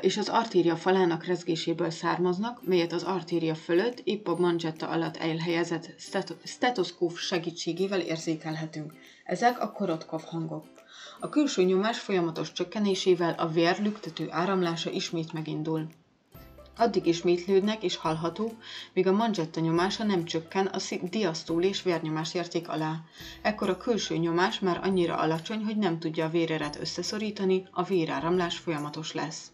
és 0.00 0.16
az 0.16 0.28
artéria 0.28 0.76
falának 0.76 1.24
rezgéséből 1.24 1.90
származnak, 1.90 2.66
melyet 2.66 2.92
az 2.92 3.02
artéria 3.02 3.54
fölött 3.54 4.00
épp 4.04 4.26
a 4.26 4.36
manzsetta 4.38 4.88
alatt 4.88 5.16
elhelyezett 5.16 5.94
stetoszkóp 6.44 7.16
segítségével 7.16 8.00
érzékelhetünk. 8.00 8.92
Ezek 9.24 9.60
a 9.60 9.72
Korotkov 9.72 10.22
hangok. 10.22 10.64
A 11.20 11.28
külső 11.28 11.62
nyomás 11.62 11.98
folyamatos 11.98 12.52
csökkenésével 12.52 13.34
a 13.38 13.46
vér 13.48 13.78
lüktető 13.82 14.26
áramlása 14.30 14.90
ismét 14.90 15.32
megindul. 15.32 15.86
Addig 16.76 17.06
ismétlődnek 17.06 17.82
és 17.82 17.96
hallhatók, 17.96 18.62
míg 18.92 19.06
a 19.06 19.12
manzsetta 19.12 19.60
nyomása 19.60 20.04
nem 20.04 20.24
csökken 20.24 20.66
a 20.66 20.78
diasztól 21.10 21.62
és 21.62 21.82
vérnyomás 21.82 22.34
érték 22.34 22.68
alá. 22.68 23.00
Ekkor 23.42 23.68
a 23.68 23.76
külső 23.76 24.16
nyomás 24.16 24.58
már 24.58 24.80
annyira 24.82 25.16
alacsony, 25.16 25.64
hogy 25.64 25.76
nem 25.76 25.98
tudja 25.98 26.24
a 26.24 26.30
véreret 26.30 26.80
összeszorítani, 26.80 27.66
a 27.70 27.82
véráramlás 27.82 28.58
folyamatos 28.58 29.12
lesz 29.12 29.50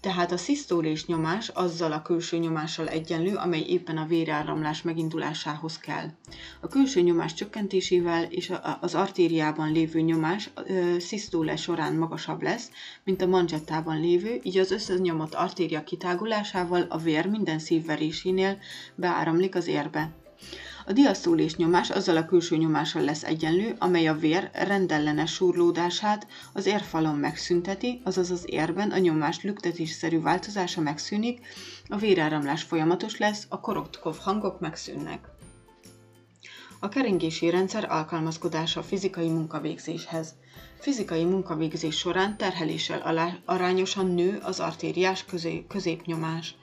tehát 0.00 0.32
a 0.32 0.36
szisztólés 0.36 1.06
nyomás 1.06 1.48
azzal 1.48 1.92
a 1.92 2.02
külső 2.02 2.36
nyomással 2.36 2.88
egyenlő, 2.88 3.34
amely 3.34 3.64
éppen 3.68 3.96
a 3.96 4.06
véráramlás 4.06 4.82
megindulásához 4.82 5.78
kell. 5.78 6.08
A 6.60 6.66
külső 6.66 7.00
nyomás 7.00 7.34
csökkentésével 7.34 8.22
és 8.22 8.52
az 8.80 8.94
artériában 8.94 9.72
lévő 9.72 10.00
nyomás 10.00 10.50
szisztóle 10.98 11.56
során 11.56 11.94
magasabb 11.94 12.42
lesz, 12.42 12.70
mint 13.04 13.22
a 13.22 13.26
manzsettában 13.26 14.00
lévő, 14.00 14.40
így 14.42 14.58
az 14.58 14.70
összenyomott 14.70 15.34
artéria 15.34 15.84
kitágulásával 15.84 16.86
a 16.88 16.98
vér 16.98 17.26
minden 17.26 17.58
szívverésénél 17.58 18.58
beáramlik 18.94 19.54
az 19.54 19.66
érbe. 19.66 20.10
A 20.88 20.92
diasztólés 20.92 21.56
nyomás 21.56 21.90
azzal 21.90 22.16
a 22.16 22.24
külső 22.24 22.56
nyomással 22.56 23.02
lesz 23.02 23.24
egyenlő, 23.24 23.76
amely 23.78 24.06
a 24.06 24.14
vér 24.14 24.50
rendellenes 24.52 25.32
surlódását 25.32 26.26
az 26.52 26.66
érfalon 26.66 27.14
megszünteti, 27.14 28.00
azaz 28.04 28.30
az 28.30 28.42
érben 28.46 28.90
a 28.90 28.98
nyomás 28.98 29.42
lüktetésszerű 29.42 30.20
változása 30.20 30.80
megszűnik, 30.80 31.46
a 31.88 31.96
véráramlás 31.96 32.62
folyamatos 32.62 33.18
lesz, 33.18 33.46
a 33.48 33.60
Korotkov 33.60 34.16
hangok 34.18 34.60
megszűnnek. 34.60 35.28
A 36.80 36.88
keringési 36.88 37.50
rendszer 37.50 37.90
alkalmazkodása 37.90 38.82
fizikai 38.82 39.28
munkavégzéshez. 39.28 40.34
Fizikai 40.78 41.24
munkavégzés 41.24 41.96
során 41.96 42.36
terheléssel 42.36 43.40
arányosan 43.44 44.06
nő 44.06 44.38
az 44.42 44.60
artériás 44.60 45.24
középnyomás. 45.68 46.54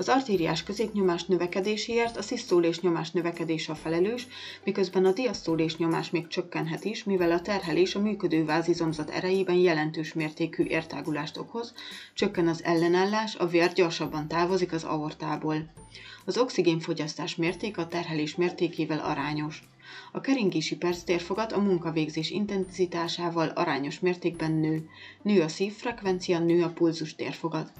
Az 0.00 0.08
artériás 0.08 0.62
középnyomás 0.62 1.24
növekedéséért 1.24 2.16
a 2.16 2.22
szisztólés 2.22 2.80
nyomás 2.80 3.10
növekedése 3.10 3.72
a 3.72 3.74
felelős, 3.74 4.26
miközben 4.64 5.04
a 5.04 5.12
diasztólés 5.12 5.76
nyomás 5.76 6.10
még 6.10 6.26
csökkenhet 6.26 6.84
is, 6.84 7.04
mivel 7.04 7.32
a 7.32 7.40
terhelés 7.40 7.94
a 7.94 8.00
működő 8.00 8.44
vázizomzat 8.44 9.10
erejében 9.10 9.54
jelentős 9.54 10.12
mértékű 10.12 10.64
értágulást 10.64 11.36
okoz, 11.36 11.74
csökken 12.14 12.48
az 12.48 12.64
ellenállás, 12.64 13.36
a 13.36 13.46
vér 13.46 13.72
gyorsabban 13.72 14.28
távozik 14.28 14.72
az 14.72 14.84
aortából. 14.84 15.72
Az 16.24 16.38
oxigénfogyasztás 16.38 17.36
mértéke 17.36 17.80
a 17.80 17.88
terhelés 17.88 18.34
mértékével 18.34 18.98
arányos. 18.98 19.62
A 20.12 20.20
keringési 20.20 20.76
perctérfogat 20.76 21.52
a 21.52 21.60
munkavégzés 21.60 22.30
intenzitásával 22.30 23.48
arányos 23.48 23.98
mértékben 23.98 24.52
nő. 24.52 24.88
Nő 25.22 25.40
a 25.42 25.48
szívfrekvencia, 25.48 26.38
nő 26.38 26.62
a 26.62 26.68
pulzus 26.68 27.14
térfogat. 27.14 27.72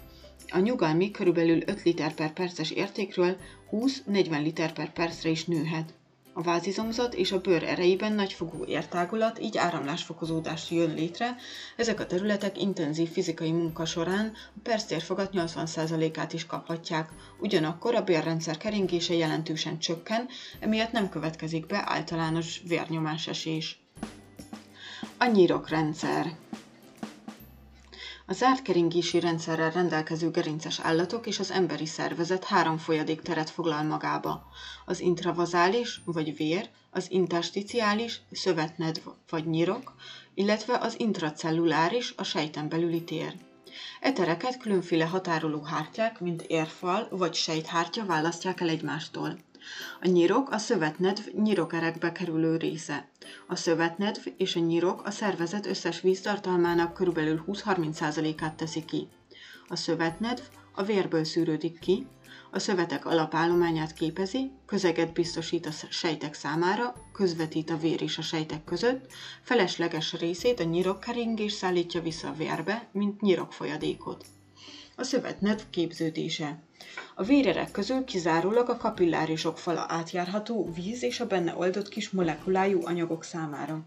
A 0.48 0.58
nyugalmi 0.58 1.10
körülbelül 1.10 1.62
5 1.66 1.82
liter 1.82 2.14
per 2.14 2.32
perces 2.32 2.70
értékről 2.70 3.36
20-40 3.70 4.42
liter 4.42 4.72
per 4.72 4.92
percre 4.92 5.28
is 5.28 5.44
nőhet. 5.44 5.94
A 6.32 6.42
vázizomzat 6.42 7.14
és 7.14 7.32
a 7.32 7.40
bőr 7.40 7.62
erejében 7.62 8.12
nagyfogú 8.12 8.64
értágulat, 8.64 9.40
így 9.40 9.56
áramlásfokozódás 9.56 10.70
jön 10.70 10.94
létre, 10.94 11.36
ezek 11.76 12.00
a 12.00 12.06
területek 12.06 12.60
intenzív 12.60 13.10
fizikai 13.10 13.52
munka 13.52 13.84
során 13.84 14.32
a 14.56 14.60
perctérfogat 14.62 15.30
80%-át 15.34 16.32
is 16.32 16.46
kaphatják, 16.46 17.08
ugyanakkor 17.38 17.94
a 17.94 18.02
bérrendszer 18.02 18.56
keringése 18.56 19.14
jelentősen 19.14 19.78
csökken, 19.78 20.28
emiatt 20.60 20.92
nem 20.92 21.08
következik 21.08 21.66
be 21.66 21.82
általános 21.86 22.60
vérnyomásesés. 22.68 23.78
A 25.18 25.26
nyirokrendszer 25.26 26.26
a 28.30 28.32
zárt 28.32 28.62
keringési 28.62 29.20
rendszerrel 29.20 29.70
rendelkező 29.70 30.30
gerinces 30.30 30.80
állatok 30.80 31.26
és 31.26 31.38
az 31.38 31.50
emberi 31.50 31.86
szervezet 31.86 32.44
három 32.44 32.78
folyadék 32.78 33.20
teret 33.20 33.50
foglal 33.50 33.82
magába. 33.82 34.46
Az 34.84 35.00
intravazális, 35.00 36.00
vagy 36.04 36.36
vér, 36.36 36.68
az 36.90 37.10
intersticiális, 37.10 38.20
szövetnedv 38.32 39.06
vagy 39.30 39.46
nyirok, 39.46 39.94
illetve 40.34 40.78
az 40.78 41.00
intracelluláris, 41.00 42.14
a 42.16 42.22
sejten 42.22 42.68
belüli 42.68 43.04
tér. 43.04 43.34
E 44.00 44.12
tereket 44.12 44.56
különféle 44.56 45.04
határoló 45.04 45.62
hártyák, 45.62 46.20
mint 46.20 46.42
érfal 46.42 47.08
vagy 47.10 47.34
sejthártya 47.34 48.04
választják 48.04 48.60
el 48.60 48.68
egymástól. 48.68 49.38
A 50.00 50.06
nyirok 50.06 50.50
a 50.50 50.58
szövetnedv 50.58 51.20
nyirokerekbe 51.42 52.12
kerülő 52.12 52.56
része. 52.56 53.08
A 53.46 53.56
szövetnedv 53.56 54.26
és 54.36 54.56
a 54.56 54.60
nyirok 54.60 55.06
a 55.06 55.10
szervezet 55.10 55.66
összes 55.66 56.00
víztartalmának 56.00 56.94
körülbelül 56.94 57.44
20-30%-át 57.46 58.54
teszi 58.54 58.84
ki. 58.84 59.08
A 59.68 59.76
szövetnedv 59.76 60.42
a 60.74 60.82
vérből 60.82 61.24
szűrődik 61.24 61.78
ki, 61.78 62.06
a 62.50 62.58
szövetek 62.58 63.06
alapállományát 63.06 63.92
képezi, 63.92 64.50
közeget 64.66 65.12
biztosít 65.12 65.66
a 65.66 65.70
sejtek 65.90 66.34
számára, 66.34 66.94
közvetít 67.12 67.70
a 67.70 67.76
vér 67.76 68.02
és 68.02 68.18
a 68.18 68.22
sejtek 68.22 68.64
között, 68.64 69.12
felesleges 69.42 70.12
részét 70.12 70.60
a 70.60 70.64
nyirokkeringés 70.64 71.52
szállítja 71.52 72.02
vissza 72.02 72.28
a 72.28 72.34
vérbe, 72.34 72.88
mint 72.92 73.20
nyirokfolyadékot. 73.20 74.24
A 75.00 75.04
szövetnedv 75.04 75.62
képződése. 75.70 76.58
A 77.14 77.22
vérerek 77.22 77.70
közül 77.70 78.04
kizárólag 78.04 78.68
a 78.68 78.76
kapillárisok 78.76 79.58
fala 79.58 79.84
átjárható 79.88 80.72
víz 80.74 81.02
és 81.02 81.20
a 81.20 81.26
benne 81.26 81.54
oldott 81.56 81.88
kis 81.88 82.10
molekulájú 82.10 82.86
anyagok 82.86 83.24
számára. 83.24 83.80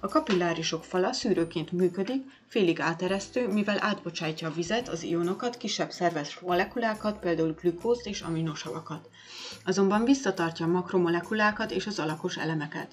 A 0.00 0.08
kapillárisok 0.08 0.84
fala 0.84 1.12
szűrőként 1.12 1.72
működik, 1.72 2.24
félig 2.48 2.80
áteresztő, 2.80 3.48
mivel 3.48 3.76
átbocsátja 3.80 4.48
a 4.48 4.52
vizet, 4.52 4.88
az 4.88 5.02
ionokat, 5.02 5.56
kisebb 5.56 5.90
szerves 5.90 6.38
molekulákat, 6.38 7.18
például 7.18 7.52
glükózt 7.60 8.06
és 8.06 8.20
aminosavakat. 8.20 9.08
Azonban 9.64 10.04
visszatartja 10.04 10.66
a 10.66 10.68
makromolekulákat 10.68 11.70
és 11.70 11.86
az 11.86 11.98
alakos 11.98 12.36
elemeket. 12.36 12.92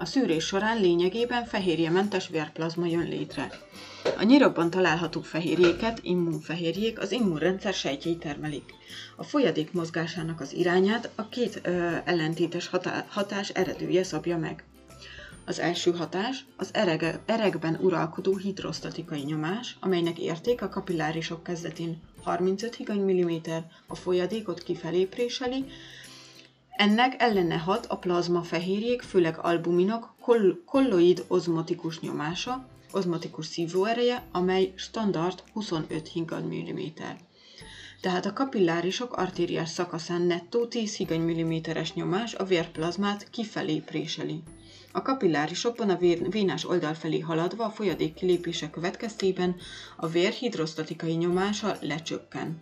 A 0.00 0.04
szűrés 0.04 0.44
során 0.44 0.80
lényegében 0.80 1.44
fehérjementes 1.44 2.28
vérplazma 2.28 2.86
jön 2.86 3.08
létre. 3.08 3.50
A 4.18 4.22
nyirokban 4.22 4.70
található 4.70 5.20
fehérjéket, 5.20 5.98
immunfehérjék 6.02 7.00
az 7.00 7.12
immunrendszer 7.12 7.74
sejtjei 7.74 8.16
termelik. 8.16 8.74
A 9.16 9.22
folyadék 9.22 9.72
mozgásának 9.72 10.40
az 10.40 10.52
irányát 10.52 11.10
a 11.14 11.28
két 11.28 11.60
ö, 11.62 11.96
ellentétes 12.04 12.68
hatá- 12.68 13.06
hatás 13.08 13.48
eredője 13.48 14.02
szabja 14.02 14.38
meg. 14.38 14.64
Az 15.44 15.58
első 15.58 15.90
hatás 15.90 16.44
az 16.56 16.68
erege, 16.72 17.20
erekben 17.26 17.78
uralkodó 17.80 18.36
hidrostatikai 18.36 19.20
nyomás, 19.20 19.76
amelynek 19.80 20.18
érték 20.18 20.62
a 20.62 20.68
kapillárisok 20.68 21.42
kezdetén 21.42 22.00
35 22.22 22.74
higany 22.74 23.00
mm, 23.00 23.36
a 23.86 23.94
folyadékot 23.94 24.62
kifelé 24.62 25.04
préseli, 25.04 25.64
ennek 26.78 27.14
ellene 27.22 27.56
hat 27.56 27.86
a 27.86 27.96
plazma 27.96 28.42
fehérjék, 28.42 29.02
főleg 29.02 29.38
albuminok 29.38 30.14
koll- 30.20 30.64
kolloid 30.64 31.24
ozmotikus 31.28 32.00
nyomása, 32.00 32.66
ozmotikus 32.92 33.46
szívóereje, 33.46 34.22
amely 34.32 34.72
standard 34.76 35.42
25 35.52 36.08
higany 36.08 36.72
mm. 36.72 36.80
Tehát 38.00 38.26
a 38.26 38.32
kapillárisok 38.32 39.16
artériás 39.16 39.68
szakaszán 39.68 40.22
nettó 40.22 40.66
10 40.66 40.96
higany 40.96 41.20
milliméteres 41.20 41.94
nyomás 41.94 42.34
a 42.34 42.44
vérplazmát 42.44 43.30
kifelé 43.30 43.78
préseli. 43.78 44.42
A 44.98 45.02
kapillárisokban 45.02 45.90
a 45.90 45.96
vér, 45.96 46.30
vénás 46.30 46.64
oldal 46.64 46.94
felé 46.94 47.18
haladva 47.18 47.64
a 47.64 47.70
folyadék 47.70 48.14
kilépése 48.14 48.70
következtében 48.70 49.56
a 49.96 50.06
vér 50.08 50.30
hidrosztatikai 50.32 51.12
nyomása 51.12 51.76
lecsökken. 51.80 52.56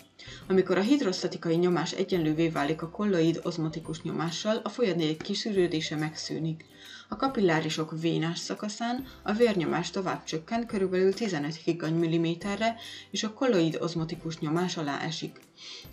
Amikor 0.49 0.79
a 0.79 0.81
hidrosztatikai 0.81 1.55
nyomás 1.57 1.92
egyenlővé 1.92 2.49
válik 2.49 2.83
a 2.83 2.90
kolloid 2.90 3.40
ozmotikus 3.42 4.03
nyomással, 4.03 4.61
a 4.64 4.68
folyadék 4.68 5.22
kiszűrődése 5.22 5.96
megszűnik. 5.96 6.64
A 7.09 7.16
kapillárisok 7.16 8.01
vénás 8.01 8.38
szakaszán 8.38 9.07
a 9.23 9.33
vérnyomás 9.33 9.90
tovább 9.90 10.25
csökken 10.25 10.66
körülbelül 10.66 11.14
15 11.14 11.55
higany 11.55 11.95
milliméterre, 11.95 12.77
és 13.11 13.23
a 13.23 13.33
kolloid 13.33 13.79
ozmotikus 13.81 14.38
nyomás 14.38 14.77
alá 14.77 15.01
esik. 15.01 15.40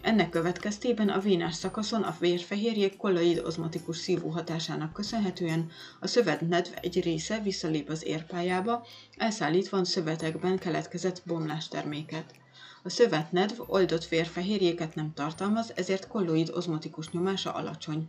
Ennek 0.01 0.29
következtében 0.29 1.09
a 1.09 1.19
vénás 1.19 1.55
szakaszon 1.55 2.01
a 2.01 2.15
vérfehérjék 2.19 2.97
kolloid 2.97 3.41
ozmotikus 3.45 3.97
szívó 3.97 4.29
hatásának 4.29 4.93
köszönhetően 4.93 5.71
a 5.99 6.07
szövetnedv 6.07 6.71
egy 6.81 7.01
része 7.01 7.39
visszalép 7.39 7.89
az 7.89 8.05
érpályába, 8.05 8.85
elszállítva 9.17 9.77
a 9.77 9.85
szövetekben 9.85 10.57
keletkezett 10.57 11.21
bomlásterméket. 11.25 12.25
A 12.85 12.89
szövetnedv 12.89 13.59
oldott 13.65 14.07
vérfehérjéket 14.07 14.95
nem 14.95 15.13
tartalmaz, 15.13 15.71
ezért 15.75 16.07
kolloid 16.07 16.49
ozmotikus 16.53 17.09
nyomása 17.09 17.53
alacsony. 17.53 18.07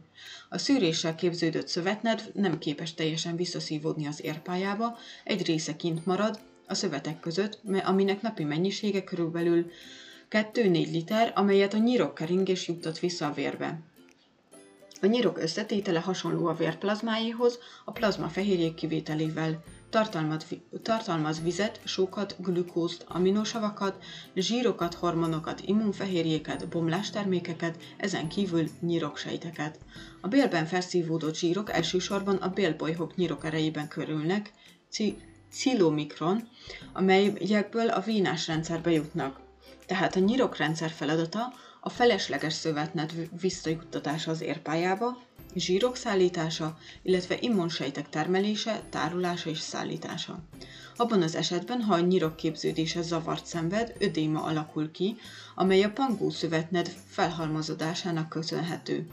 A 0.49 0.59
szűréssel 0.59 1.15
képződött 1.15 1.69
szövetnedv 1.69 2.23
nem 2.33 2.59
képes 2.59 2.95
teljesen 2.95 3.37
visszaszívódni 3.37 4.07
az 4.07 4.25
érpályába, 4.25 4.97
egy 5.25 5.47
része 5.47 5.77
kint 5.77 6.07
marad 6.07 6.39
a 6.67 6.75
szövetek 6.75 7.21
között, 7.21 7.61
aminek 7.85 8.23
napi 8.23 8.45
mennyisége 8.45 9.05
körülbelül 9.05 9.71
2-4 10.31 10.91
liter, 10.91 11.33
amelyet 11.35 11.75
a 11.75 11.79
nyirokkeringés 11.79 12.69
juttat 12.69 12.99
vissza 12.99 13.27
a 13.27 13.33
vérbe. 13.33 13.81
A 15.01 15.07
nyirok 15.07 15.39
összetétele 15.39 16.01
hasonló 16.01 16.47
a 16.47 16.55
vérplazmáéhoz, 16.55 17.59
a 17.85 17.93
plazma 17.93 18.29
fehérjék 18.29 18.75
kivételével. 18.75 19.63
Tartalmaz 20.83 21.43
vizet, 21.43 21.81
sókat, 21.85 22.37
glükózt, 22.39 23.05
aminosavakat, 23.09 24.05
zsírokat, 24.35 24.95
hormonokat, 24.95 25.61
immunfehérjéket, 25.61 26.69
bomlástermékeket, 26.69 27.77
ezen 27.97 28.29
kívül 28.29 28.69
nyiroksejteket. 28.81 29.79
A 30.21 30.29
bélben 30.29 30.67
felszívódott 30.67 31.37
zsírok 31.37 31.73
elsősorban 31.73 32.37
a 32.37 32.49
bélbolyhok 32.49 33.17
nyirok 33.17 33.45
erejében 33.45 33.89
körülnek, 33.89 34.53
cilomikron, 35.51 36.49
amelyekből 36.93 37.89
a 37.89 38.01
vénás 38.01 38.47
rendszerbe 38.47 38.91
jutnak. 38.91 39.41
Tehát 39.87 40.17
a 40.17 40.21
nyirokrendszer 40.21 40.91
feladata 40.91 41.53
a 41.81 41.89
felesleges 41.89 42.53
szövetnet 42.53 43.13
visszajuttatása 43.41 44.31
az 44.31 44.41
érpályába, 44.41 45.17
zsírok 45.55 45.97
szállítása, 45.97 46.79
illetve 47.03 47.37
immunsejtek 47.41 48.09
termelése, 48.09 48.83
tárolása 48.91 49.51
és 49.51 49.59
szállítása. 49.59 50.43
Abban 50.97 51.23
az 51.23 51.35
esetben, 51.35 51.83
ha 51.83 51.95
a 51.95 52.01
nyirok 52.01 52.37
képződése 52.37 53.03
zavart 53.03 53.47
szenved, 53.47 53.93
ödéma 53.99 54.43
alakul 54.43 54.91
ki, 54.91 55.17
amely 55.55 55.83
a 55.83 55.91
pangó 55.91 56.31
szövetned 56.31 56.97
felhalmozódásának 57.09 58.29
köszönhető. 58.29 59.07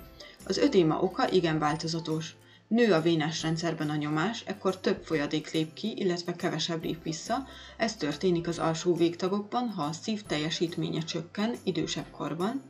Az 0.44 0.58
ödéma 0.58 1.00
oka 1.00 1.32
igen 1.32 1.60
változatos. 1.60 2.36
Nő 2.68 2.94
a 2.94 3.02
vénás 3.02 3.42
rendszerben 3.42 3.90
a 3.90 3.96
nyomás, 3.96 4.44
ekkor 4.46 4.80
több 4.80 5.04
folyadék 5.04 5.52
lép 5.52 5.74
ki, 5.74 5.94
illetve 5.98 6.36
kevesebb 6.36 6.84
lép 6.84 7.04
vissza. 7.04 7.48
Ez 7.78 7.96
történik 7.96 8.48
az 8.48 8.60
alsó 8.60 8.96
végtagokban, 8.96 9.70
ha 9.70 9.84
a 9.84 9.92
szív 9.92 10.22
teljesítménye 10.22 11.02
csökken 11.02 11.56
idősebb 11.64 12.10
korban. 12.12 12.62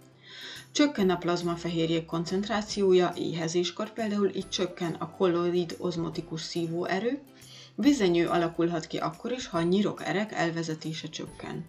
Csökken 0.72 1.10
a 1.10 1.18
plazmafehérjék 1.18 2.06
koncentrációja 2.06 3.14
éhezéskor, 3.18 3.94
például 3.94 4.30
így 4.36 4.50
csökken 4.50 4.94
a 4.94 5.10
kolloid 5.10 5.76
ozmotikus 5.80 6.42
szívóerő. 6.42 7.20
Vizenyő 7.76 8.28
alakulhat 8.28 8.88
ki 8.88 8.98
akkor 8.98 9.32
is, 9.32 9.48
ha 9.48 9.58
a 9.58 9.62
nyirok 9.62 10.04
erek 10.06 10.32
elvezetése 10.32 11.08
csökken. 11.08 11.66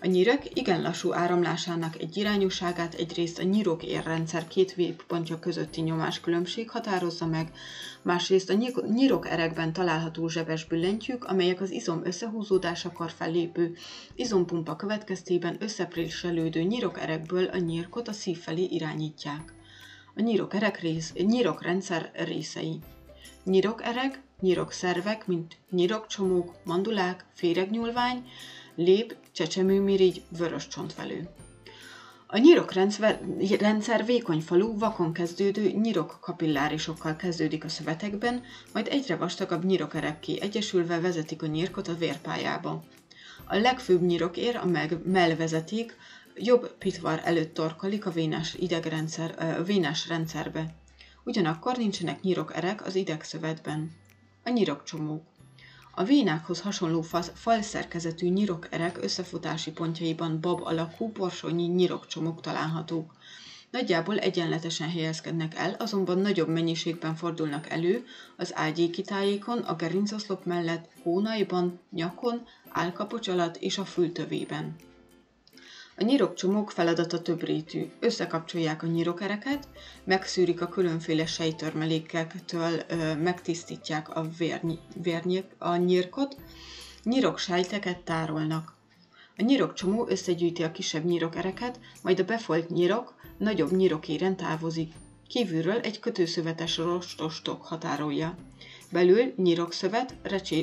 A 0.00 0.06
nyirek 0.06 0.56
igen 0.58 0.82
lassú 0.82 1.12
áramlásának 1.12 2.00
egy 2.00 2.16
irányúságát 2.16 2.94
egyrészt 2.94 3.38
a 3.38 3.42
nyirok 3.42 3.82
érrendszer 3.82 4.48
két 4.48 4.74
végpontja 4.74 5.38
közötti 5.38 5.80
nyomás-különbség 5.80 6.70
határozza 6.70 7.26
meg, 7.26 7.52
másrészt 8.02 8.50
a 8.50 8.82
nyirok 8.88 9.28
erekben 9.28 9.72
található 9.72 10.28
zsebes 10.28 10.64
billentyűk, 10.64 11.24
amelyek 11.24 11.60
az 11.60 11.70
izom 11.70 12.00
összehúzódásakor 12.04 13.10
fellépő 13.10 13.76
izompumpa 14.14 14.76
következtében 14.76 15.56
összepréselődő 15.60 16.62
nyirok 16.62 17.00
erekből 17.00 17.44
a 17.44 17.56
nyírkot 17.56 18.08
a 18.08 18.12
szív 18.12 18.38
felé 18.38 18.64
irányítják. 18.64 19.52
A 20.14 20.20
nyirok 20.20 20.54
erek 20.54 20.80
rész, 20.80 21.12
nyirok 21.12 21.62
rendszer 21.62 22.10
részei. 22.14 22.78
Nyirok 23.44 23.84
erek, 23.84 24.20
nyirok 24.40 24.72
szervek, 24.72 25.26
mint 25.26 25.56
nyirokcsomók, 25.70 26.54
mandulák, 26.64 27.24
féregnyúlvány, 27.34 28.24
lép, 28.76 29.16
csecsemőmirigy, 29.32 30.22
vörös 30.38 30.68
csontvelő. 30.68 31.28
A 32.26 32.38
nyirokrendszer 32.38 33.20
rendszer 33.58 34.04
vékony 34.04 34.40
falú, 34.40 34.78
vakon 34.78 35.12
kezdődő 35.12 35.70
nyirok 35.70 36.18
kapillárisokkal 36.20 37.16
kezdődik 37.16 37.64
a 37.64 37.68
szövetekben, 37.68 38.42
majd 38.72 38.88
egyre 38.90 39.16
vastagabb 39.16 39.64
nyirokerekké 39.64 40.40
egyesülve 40.40 41.00
vezetik 41.00 41.42
a 41.42 41.46
nyírkot 41.46 41.88
a 41.88 41.96
vérpályába. 41.96 42.84
A 43.44 43.56
legfőbb 43.56 44.02
nyirokér, 44.02 44.56
a 44.56 44.66
mellvezeték, 45.04 45.96
jobb 46.34 46.72
pitvar 46.78 47.20
előtt 47.24 47.54
torkolik 47.54 48.06
a 48.06 48.10
vénás 48.10 48.54
idegrendszer, 48.54 49.56
a 49.58 49.62
vénás 49.62 50.08
rendszerbe. 50.08 50.74
Ugyanakkor 51.24 51.76
nincsenek 51.76 52.20
nyirokerek 52.20 52.86
az 52.86 52.94
idegszövetben. 52.94 53.90
A 54.44 54.50
nyirokcsomók. 54.50 55.35
A 55.98 56.04
vénákhoz 56.04 56.60
hasonló 56.60 57.02
falszerkezetű 57.34 58.28
nyirokerek 58.28 59.02
összefutási 59.02 59.70
pontjaiban 59.70 60.40
bab 60.40 60.60
alakú 60.62 61.08
borsonyi 61.08 61.66
nyirokcsomók 61.66 62.40
találhatók. 62.40 63.14
Nagyjából 63.70 64.18
egyenletesen 64.18 64.90
helyezkednek 64.90 65.54
el, 65.54 65.76
azonban 65.78 66.18
nagyobb 66.18 66.48
mennyiségben 66.48 67.14
fordulnak 67.14 67.70
elő 67.70 68.04
az 68.36 68.54
ágyéki 68.54 69.02
tájékon, 69.02 69.58
a 69.58 69.76
gerincoszlop 69.76 70.44
mellett, 70.44 70.88
hónaiban, 71.02 71.80
nyakon, 71.90 72.46
álkapocs 72.68 73.28
alatt 73.28 73.56
és 73.56 73.78
a 73.78 73.84
fültövében. 73.84 74.76
A 75.98 76.04
nyirokcsomók 76.04 76.70
feladata 76.70 77.22
több 77.22 77.42
rétű. 77.42 77.90
Összekapcsolják 78.00 78.82
a 78.82 78.86
nyirokereket, 78.86 79.68
megszűrik 80.04 80.60
a 80.60 80.68
különféle 80.68 81.26
sejtörmelékektől, 81.26 82.82
megtisztítják 83.22 84.16
a, 84.16 84.28
vérny, 84.38 84.72
vérny, 85.02 85.38
a 85.58 85.76
nyírkot, 85.76 86.36
nyiroksejteket 87.02 87.98
tárolnak. 87.98 88.74
A 89.36 89.42
nyirokcsomó 89.42 90.06
összegyűjti 90.08 90.62
a 90.62 90.72
kisebb 90.72 91.04
nyirokereket, 91.04 91.80
majd 92.02 92.20
a 92.20 92.24
befolyt 92.24 92.68
nyirok 92.68 93.14
nagyobb 93.38 93.70
nyirokéren 93.70 94.36
távozik. 94.36 94.92
Kívülről 95.28 95.80
egy 95.80 96.00
kötőszövetes 96.00 96.76
rostostok 96.76 97.64
határolja. 97.64 98.36
Belül 98.92 99.32
nyirokszövet, 99.36 100.14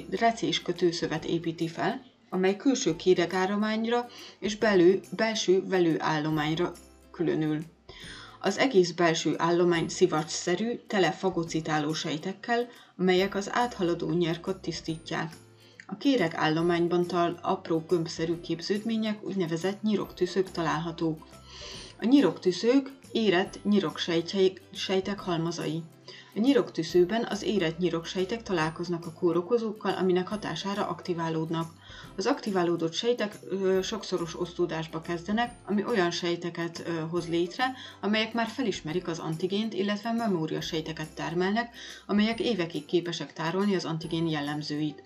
recés 0.09 0.61
kötőszövet 0.61 1.25
építi 1.25 1.67
fel, 1.67 2.12
amely 2.33 2.55
külső 2.55 2.95
kéregállományra 2.95 4.07
és 4.39 4.57
belül, 4.57 4.99
belső 5.15 5.67
velőállományra 5.67 6.71
különül. 7.11 7.59
Az 8.39 8.57
egész 8.57 8.91
belső 8.91 9.33
állomány 9.37 9.89
szivacsszerű, 9.89 10.79
tele 10.87 11.11
fagocitáló 11.11 11.93
sejtekkel, 11.93 12.67
amelyek 12.97 13.35
az 13.35 13.49
áthaladó 13.51 14.09
nyerkot 14.09 14.61
tisztítják. 14.61 15.33
A 15.85 15.97
kéreg 15.97 16.33
állományban 16.35 17.07
tal 17.07 17.39
apró 17.41 17.83
gömbszerű 17.87 18.39
képződmények, 18.39 19.23
úgynevezett 19.23 19.81
nyiroktüszők 19.81 20.51
találhatók. 20.51 21.27
A 21.99 22.05
nyiroktüszők 22.05 22.91
érett 23.11 23.59
nyiroksejtek 23.63 25.19
halmazai. 25.19 25.83
A 26.35 26.39
nyiroktüszőben 26.39 27.25
az 27.29 27.43
érett 27.43 27.77
nyiroksejtek 27.77 28.43
találkoznak 28.43 29.05
a 29.05 29.11
kórokozókkal, 29.11 29.93
aminek 29.93 30.27
hatására 30.27 30.87
aktiválódnak. 30.87 31.71
Az 32.15 32.25
aktiválódott 32.25 32.93
sejtek 32.93 33.39
ö, 33.49 33.79
sokszoros 33.81 34.39
osztódásba 34.39 35.01
kezdenek, 35.01 35.55
ami 35.65 35.85
olyan 35.85 36.11
sejteket 36.11 36.83
ö, 36.85 36.91
hoz 37.09 37.27
létre, 37.27 37.73
amelyek 38.01 38.33
már 38.33 38.47
felismerik 38.47 39.07
az 39.07 39.19
antigént, 39.19 39.73
illetve 39.73 40.11
memória 40.11 40.61
sejteket 40.61 41.15
termelnek, 41.15 41.75
amelyek 42.05 42.39
évekig 42.39 42.85
képesek 42.85 43.33
tárolni 43.33 43.75
az 43.75 43.85
antigén 43.85 44.27
jellemzőit. 44.27 45.03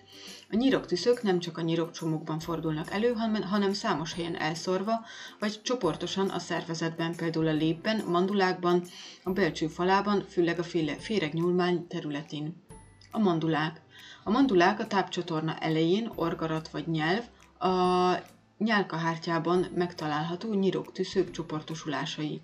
A 0.50 0.56
nyiroktüszök 0.56 1.22
nem 1.22 1.38
csak 1.38 1.58
a 1.58 1.60
nyirokcsomókban 1.60 2.38
fordulnak 2.38 2.90
elő, 2.90 3.12
hanem 3.42 3.72
számos 3.72 4.14
helyen 4.14 4.36
elszorva, 4.36 5.04
vagy 5.38 5.62
csoportosan 5.62 6.28
a 6.28 6.38
szervezetben, 6.38 7.14
például 7.16 7.46
a 7.46 7.52
lépben, 7.52 8.04
mandulákban, 8.06 8.82
a 9.22 9.30
belcső 9.30 9.66
falában, 9.66 10.24
főleg 10.28 10.58
a 10.58 10.62
féregnyúlmány 10.98 11.86
területén. 11.86 12.62
A 13.10 13.18
mandulák. 13.18 13.80
A 14.24 14.30
mandulák 14.30 14.80
a 14.80 14.86
tápcsatorna 14.86 15.56
elején, 15.58 16.10
orgarat 16.14 16.68
vagy 16.68 16.86
nyelv, 16.86 17.24
a 17.58 18.37
nyálkahártyában 18.58 19.66
megtalálható 19.74 20.54
nyiroktüszők 20.54 21.30
csoportosulásai. 21.30 22.40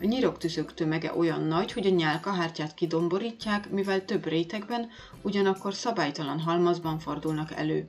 A 0.00 0.04
nyiroktüszök 0.04 0.74
tömege 0.74 1.14
olyan 1.14 1.42
nagy, 1.42 1.72
hogy 1.72 1.86
a 1.86 1.90
nyálkahártyát 1.90 2.74
kidomborítják, 2.74 3.70
mivel 3.70 4.04
több 4.04 4.26
rétegben, 4.26 4.88
ugyanakkor 5.22 5.74
szabálytalan 5.74 6.40
halmazban 6.40 6.98
fordulnak 6.98 7.52
elő. 7.52 7.88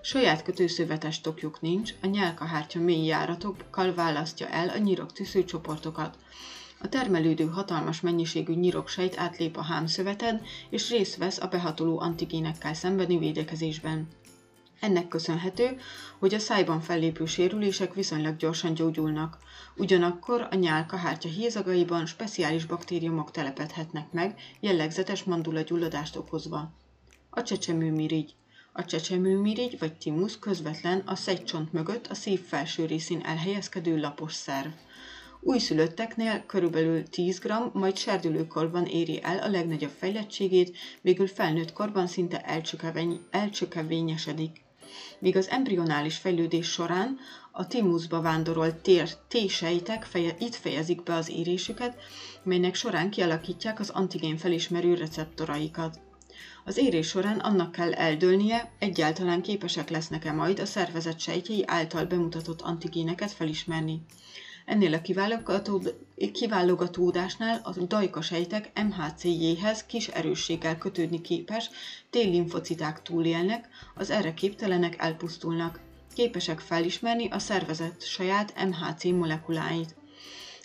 Saját 0.00 0.42
kötőszövetes 0.42 1.20
tokjuk 1.20 1.60
nincs, 1.60 1.94
a 2.02 2.06
nyálkahártya 2.06 2.80
mély 2.80 3.06
járatokkal 3.06 3.94
választja 3.94 4.48
el 4.48 4.68
a 4.68 4.78
nyiroktüsző 4.78 5.44
csoportokat. 5.44 6.16
A 6.80 6.88
termelődő 6.88 7.44
hatalmas 7.44 8.00
mennyiségű 8.00 8.54
nyiroksejt 8.54 9.18
átlép 9.18 9.56
a 9.56 9.62
hámszöveten, 9.62 10.42
és 10.70 10.90
részt 10.90 11.16
vesz 11.16 11.40
a 11.40 11.46
behatoló 11.46 12.00
antigénekkel 12.00 12.74
szembeni 12.74 13.18
védekezésben. 13.18 14.08
Ennek 14.84 15.08
köszönhető, 15.08 15.78
hogy 16.18 16.34
a 16.34 16.38
szájban 16.38 16.80
fellépő 16.80 17.26
sérülések 17.26 17.94
viszonylag 17.94 18.36
gyorsan 18.36 18.74
gyógyulnak. 18.74 19.38
Ugyanakkor 19.76 20.48
a 20.50 20.54
nyálka 20.54 20.96
hártya 20.96 21.28
hézagaiban 21.28 22.06
speciális 22.06 22.64
baktériumok 22.64 23.30
telepedhetnek 23.30 24.12
meg, 24.12 24.38
jellegzetes 24.60 25.22
mandula 25.22 25.60
gyulladást 25.60 26.16
okozva. 26.16 26.72
A 27.30 27.42
csecsemőmirigy. 27.42 28.34
A 28.72 28.84
csecsemőmirigy 28.84 29.78
vagy 29.78 29.92
timusz 29.92 30.38
közvetlen 30.38 31.02
a 31.06 31.14
szegycsont 31.14 31.72
mögött 31.72 32.06
a 32.06 32.14
szív 32.14 32.40
felső 32.40 32.86
részén 32.86 33.20
elhelyezkedő 33.20 34.00
lapos 34.00 34.34
szerv. 34.34 34.70
Újszülötteknél 35.40 36.44
körülbelül 36.46 37.08
10 37.08 37.38
g, 37.38 37.52
majd 37.72 37.96
serdülőkorban 37.96 38.84
éri 38.84 39.22
el 39.22 39.38
a 39.38 39.48
legnagyobb 39.48 39.92
fejlettségét, 39.98 40.76
végül 41.00 41.26
felnőtt 41.26 41.72
korban 41.72 42.06
szinte 42.06 42.40
elcsökevényesedik 43.30 44.63
míg 45.18 45.36
az 45.36 45.48
embrionális 45.48 46.16
fejlődés 46.16 46.66
során 46.66 47.18
a 47.52 47.66
timuszba 47.66 48.20
vándorolt 48.20 48.74
tér 48.74 49.08
T-sejtek 49.28 50.04
feje, 50.04 50.36
itt 50.38 50.54
fejezik 50.54 51.02
be 51.02 51.14
az 51.14 51.28
érésüket, 51.30 51.96
melynek 52.42 52.74
során 52.74 53.10
kialakítják 53.10 53.80
az 53.80 53.90
antigén 53.90 54.36
felismerő 54.36 54.94
receptoraikat. 54.94 56.00
Az 56.64 56.76
érés 56.76 57.08
során 57.08 57.38
annak 57.38 57.72
kell 57.72 57.92
eldőlnie, 57.92 58.72
egyáltalán 58.78 59.42
képesek 59.42 59.90
lesznek-e 59.90 60.32
majd 60.32 60.58
a 60.58 60.66
szervezet 60.66 61.18
sejtjei 61.18 61.64
által 61.66 62.04
bemutatott 62.04 62.60
antigéneket 62.60 63.30
felismerni. 63.32 64.00
Ennél 64.64 64.94
a 64.94 65.00
kiválogatódásnál 66.32 67.60
a 67.62 67.72
dajka 67.72 68.22
sejtek 68.22 68.82
MHC-jéhez 68.82 69.84
kis 69.84 70.08
erősséggel 70.08 70.78
kötődni 70.78 71.20
képes 71.20 71.70
T-limfociták 72.10 73.02
túlélnek, 73.02 73.68
az 73.94 74.10
erre 74.10 74.34
képtelenek 74.34 74.96
elpusztulnak. 74.98 75.80
Képesek 76.14 76.60
felismerni 76.60 77.28
a 77.28 77.38
szervezet 77.38 78.06
saját 78.06 78.64
MHC 78.64 79.04
molekuláit. 79.04 79.94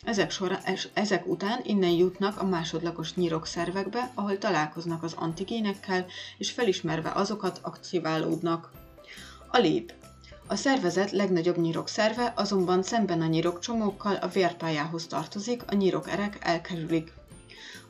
Ezek, 0.04 0.32
sora, 0.32 0.60
ezek 0.94 1.28
után 1.28 1.60
innen 1.64 1.90
jutnak 1.90 2.42
a 2.42 2.46
másodlagos 2.46 3.14
nyirokszervekbe, 3.14 4.12
ahol 4.14 4.38
találkoznak 4.38 5.04
az 5.04 5.14
antigénekkel, 5.14 6.06
és 6.38 6.52
felismerve 6.52 7.12
azokat 7.12 7.60
aktiválódnak. 7.62 8.72
A 9.52 9.58
lép. 9.58 9.94
A 10.52 10.56
szervezet 10.56 11.12
legnagyobb 11.12 11.58
nyirokszerve 11.58 12.34
azonban 12.36 12.84
szemben 12.84 13.22
a 13.22 13.26
nyirokcsomókkal 13.26 14.16
a 14.16 14.28
vérpályához 14.28 15.08
tartozik, 15.08 15.64
a 15.68 15.76
nyirokerek 15.76 16.38
elkerülik. 16.42 17.14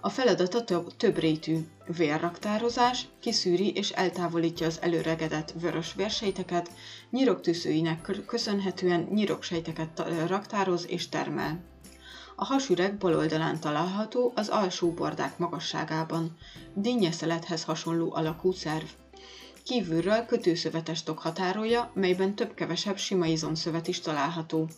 A 0.01 0.09
feladata 0.09 0.63
több, 0.63 0.95
több 0.97 1.17
rétű. 1.17 1.57
Vérraktározás, 1.97 3.07
kiszűri 3.19 3.71
és 3.71 3.89
eltávolítja 3.89 4.67
az 4.67 4.77
előregedett 4.81 5.53
vörös 5.59 5.93
vérsejteket, 5.93 6.71
nyiroktűzőinek 7.09 8.11
köszönhetően 8.25 9.07
nyiroksejteket 9.11 10.03
raktároz 10.27 10.85
és 10.89 11.09
termel. 11.09 11.59
A 12.35 12.45
hasüreg 12.45 12.97
bal 12.97 13.15
oldalán 13.15 13.59
található 13.59 14.31
az 14.35 14.47
alsó 14.47 14.91
bordák 14.91 15.37
magasságában. 15.37 16.37
Dinnyeszelethez 16.73 17.63
hasonló 17.63 18.13
alakú 18.15 18.51
szerv. 18.51 18.85
Kívülről 19.69 20.25
kötőszövetes 20.25 21.03
tok 21.03 21.19
határolja, 21.19 21.91
melyben 21.93 22.35
több-kevesebb 22.35 22.97
sima 22.97 23.25
izomszövet 23.25 23.87
is 23.87 23.99
található. 23.99 24.69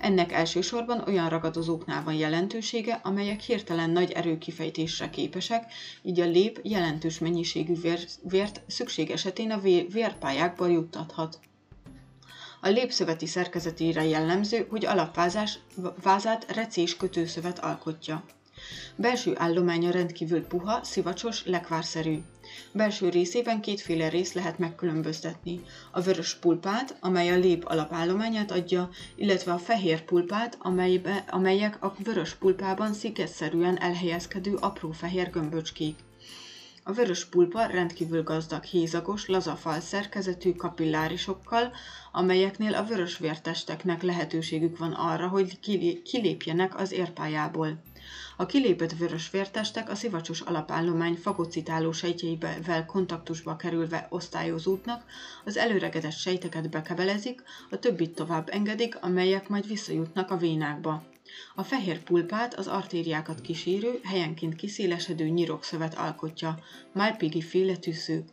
Ennek 0.00 0.32
elsősorban 0.32 1.02
olyan 1.06 1.28
ragadozóknál 1.28 2.02
van 2.04 2.14
jelentősége, 2.14 3.00
amelyek 3.02 3.40
hirtelen 3.40 3.90
nagy 3.90 4.10
erőkifejtésre 4.10 5.10
képesek, 5.10 5.72
így 6.02 6.20
a 6.20 6.24
lép 6.24 6.60
jelentős 6.62 7.18
mennyiségű 7.18 7.74
vér, 7.80 8.06
vért 8.22 8.60
szükség 8.66 9.10
esetén 9.10 9.50
a 9.50 9.60
vérpályákba 9.92 10.66
juttathat. 10.66 11.38
A 12.60 12.68
lépszöveti 12.68 13.26
szerkezetére 13.26 14.04
jellemző, 14.04 14.66
hogy 14.70 14.86
alapvázát 14.86 16.52
recés 16.54 16.96
kötőszövet 16.96 17.58
alkotja. 17.58 18.24
Belső 18.96 19.32
állománya 19.36 19.90
rendkívül 19.90 20.46
puha, 20.46 20.84
szivacsos, 20.84 21.46
lekvárszerű. 21.46 22.18
Belső 22.72 23.08
részében 23.08 23.60
kétféle 23.60 24.08
rész 24.08 24.32
lehet 24.32 24.58
megkülönböztetni. 24.58 25.60
A 25.90 26.00
vörös 26.00 26.34
pulpát, 26.34 26.96
amely 27.00 27.30
a 27.30 27.38
lép 27.38 27.64
alapállományát 27.64 28.50
adja, 28.50 28.90
illetve 29.14 29.52
a 29.52 29.58
fehér 29.58 30.02
pulpát, 30.04 30.56
amelybe, 30.60 31.24
amelyek 31.28 31.84
a 31.84 31.94
vörös 32.04 32.34
pulpában 32.34 32.92
sziketszerűen 32.92 33.80
elhelyezkedő 33.80 34.54
apró 34.54 34.90
fehér 34.90 35.30
gömböcskék. 35.30 35.96
A 36.84 36.92
vörös 36.92 37.24
pulpa 37.24 37.66
rendkívül 37.66 38.22
gazdag 38.22 38.64
hézagos, 38.64 39.26
lazafal 39.26 39.80
szerkezetű 39.80 40.52
kapillárisokkal, 40.52 41.72
amelyeknél 42.12 42.74
a 42.74 42.84
vörös 42.84 43.18
vértesteknek 43.18 44.02
lehetőségük 44.02 44.78
van 44.78 44.92
arra, 44.92 45.28
hogy 45.28 45.58
kilépjenek 46.02 46.78
az 46.78 46.92
érpályából. 46.92 47.82
A 48.36 48.46
kilépett 48.46 48.92
vörös 48.92 49.30
vértestek 49.30 49.90
a 49.90 49.94
szivacsos 49.94 50.40
alapállomány 50.40 51.14
fagocitáló 51.14 51.92
sejtjeivel 51.92 52.86
kontaktusba 52.86 53.56
kerülve 53.56 54.06
osztályozódnak, 54.10 55.04
az 55.44 55.56
előregedett 55.56 56.12
sejteket 56.12 56.70
bekebelezik, 56.70 57.42
a 57.70 57.78
többit 57.78 58.14
tovább 58.14 58.48
engedik, 58.50 59.02
amelyek 59.02 59.48
majd 59.48 59.66
visszajutnak 59.66 60.30
a 60.30 60.36
vénákba. 60.36 61.02
A 61.54 61.62
fehér 61.62 62.02
pulpát 62.02 62.54
az 62.54 62.66
artériákat 62.66 63.40
kísérő, 63.40 64.00
helyenként 64.04 64.54
kiszélesedő 64.54 65.28
nyirokszövet 65.28 65.94
alkotja, 65.94 66.58
Malpighi 66.92 67.42
féle 67.42 67.76
tűzők, 67.76 68.28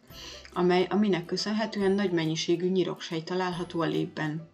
amely, 0.54 0.88
aminek 0.90 1.26
köszönhetően 1.26 1.92
nagy 1.92 2.12
mennyiségű 2.12 2.70
nyiroksej 2.70 3.24
található 3.24 3.82
a 3.82 3.86
lépben. 3.86 4.50